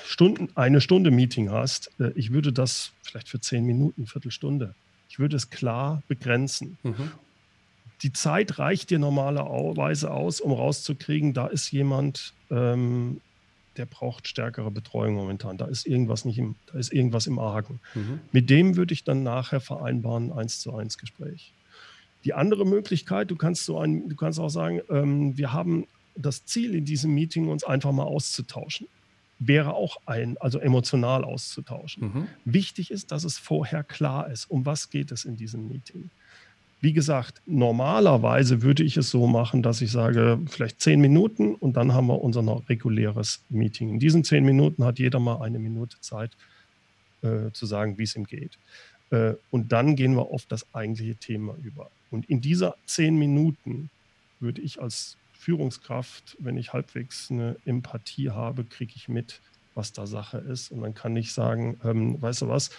Stunden, 0.04 0.48
eine 0.56 0.80
Stunde 0.80 1.10
Meeting 1.10 1.50
hast, 1.50 1.90
äh, 2.00 2.12
ich 2.14 2.32
würde 2.32 2.52
das 2.52 2.92
vielleicht 3.02 3.28
für 3.28 3.40
zehn 3.40 3.64
Minuten, 3.64 4.06
Viertelstunde, 4.06 4.74
ich 5.08 5.18
würde 5.18 5.36
es 5.36 5.50
klar 5.50 6.02
begrenzen. 6.08 6.78
Mhm 6.82 7.10
die 8.02 8.12
Zeit 8.12 8.58
reicht 8.58 8.90
dir 8.90 8.98
normalerweise 8.98 10.10
aus, 10.10 10.40
um 10.40 10.52
rauszukriegen, 10.52 11.34
da 11.34 11.46
ist 11.46 11.70
jemand, 11.70 12.34
ähm, 12.50 13.20
der 13.76 13.86
braucht 13.86 14.28
stärkere 14.28 14.70
Betreuung 14.70 15.14
momentan. 15.14 15.56
Da 15.56 15.66
ist 15.66 15.86
irgendwas 15.86 16.24
nicht 16.24 16.38
im, 16.38 16.56
da 16.66 16.78
ist 16.78 16.92
irgendwas 16.92 17.26
im 17.26 17.38
Argen. 17.38 17.80
Mhm. 17.94 18.20
Mit 18.32 18.50
dem 18.50 18.76
würde 18.76 18.92
ich 18.92 19.04
dann 19.04 19.22
nachher 19.22 19.60
vereinbaren, 19.60 20.32
eins 20.32 20.60
zu 20.60 20.74
eins 20.74 20.98
Gespräch. 20.98 21.52
Die 22.24 22.34
andere 22.34 22.64
Möglichkeit, 22.64 23.30
du 23.30 23.36
kannst 23.36 23.64
so 23.64 23.78
ein, 23.78 24.08
du 24.08 24.16
kannst 24.16 24.38
auch 24.38 24.48
sagen, 24.48 24.80
ähm, 24.90 25.36
wir 25.36 25.52
haben 25.52 25.86
das 26.14 26.44
Ziel 26.44 26.74
in 26.74 26.84
diesem 26.84 27.14
Meeting, 27.14 27.48
uns 27.48 27.64
einfach 27.64 27.92
mal 27.92 28.04
auszutauschen. 28.04 28.86
Wäre 29.38 29.74
auch 29.74 29.96
ein, 30.06 30.36
also 30.38 30.58
emotional 30.58 31.24
auszutauschen. 31.24 32.04
Mhm. 32.04 32.28
Wichtig 32.44 32.90
ist, 32.90 33.10
dass 33.10 33.24
es 33.24 33.38
vorher 33.38 33.82
klar 33.82 34.30
ist, 34.30 34.50
um 34.50 34.66
was 34.66 34.90
geht 34.90 35.10
es 35.10 35.24
in 35.24 35.36
diesem 35.36 35.68
Meeting. 35.68 36.10
Wie 36.80 36.92
gesagt, 36.92 37.40
normalerweise 37.46 38.62
würde 38.62 38.82
ich 38.82 38.96
es 38.96 39.10
so 39.10 39.26
machen, 39.26 39.62
dass 39.62 39.80
ich 39.80 39.92
sage, 39.92 40.40
vielleicht 40.48 40.80
zehn 40.80 41.00
Minuten 41.00 41.54
und 41.54 41.76
dann 41.76 41.92
haben 41.92 42.08
wir 42.08 42.20
unser 42.20 42.42
reguläres 42.68 43.40
Meeting. 43.48 43.88
In 43.88 43.98
diesen 44.00 44.24
zehn 44.24 44.44
Minuten 44.44 44.84
hat 44.84 44.98
jeder 44.98 45.20
mal 45.20 45.40
eine 45.42 45.60
Minute 45.60 45.96
Zeit 46.00 46.32
äh, 47.22 47.52
zu 47.52 47.66
sagen, 47.66 47.98
wie 47.98 48.02
es 48.02 48.16
ihm 48.16 48.24
geht. 48.24 48.58
Äh, 49.12 49.34
und 49.50 49.70
dann 49.70 49.94
gehen 49.94 50.16
wir 50.16 50.32
auf 50.32 50.46
das 50.46 50.66
eigentliche 50.74 51.14
Thema 51.14 51.54
über. 51.62 51.90
Und 52.10 52.28
in 52.28 52.40
dieser 52.40 52.74
zehn 52.86 53.16
Minuten 53.16 53.90
würde 54.40 54.60
ich 54.60 54.82
als 54.82 55.16
Führungskraft, 55.32 56.36
wenn 56.40 56.56
ich 56.56 56.72
halbwegs 56.72 57.30
eine 57.30 57.56
Empathie 57.64 58.30
habe, 58.30 58.64
kriege 58.64 58.92
ich 58.96 59.08
mit, 59.08 59.40
was 59.74 59.92
da 59.92 60.06
Sache 60.06 60.38
ist. 60.38 60.72
Und 60.72 60.82
dann 60.82 60.94
kann 60.94 61.16
ich 61.16 61.32
sagen, 61.32 61.78
ähm, 61.84 62.20
weißt 62.20 62.42
du 62.42 62.48
was, 62.48 62.70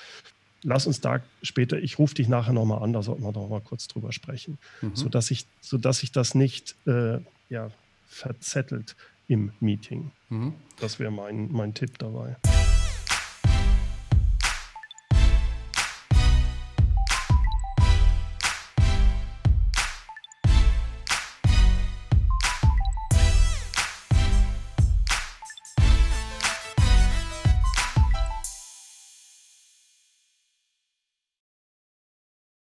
lass 0.63 0.87
uns 0.87 1.01
da 1.01 1.21
später, 1.41 1.77
ich 1.77 1.99
rufe 1.99 2.15
dich 2.15 2.27
nachher 2.27 2.53
nochmal 2.53 2.81
an, 2.81 2.93
da 2.93 3.03
sollten 3.03 3.23
wir 3.23 3.31
doch 3.31 3.49
mal 3.49 3.61
kurz 3.61 3.87
drüber 3.87 4.11
sprechen, 4.11 4.57
mhm. 4.81 4.95
sodass, 4.95 5.29
ich, 5.29 5.45
sodass 5.61 5.99
sich 5.99 6.11
das 6.11 6.35
nicht 6.35 6.75
äh, 6.87 7.19
ja, 7.49 7.69
verzettelt 8.07 8.95
im 9.27 9.51
Meeting. 9.59 10.11
Mhm. 10.29 10.53
Das 10.79 10.99
wäre 10.99 11.11
mein, 11.11 11.51
mein 11.51 11.73
Tipp 11.73 11.97
dabei. 11.99 12.37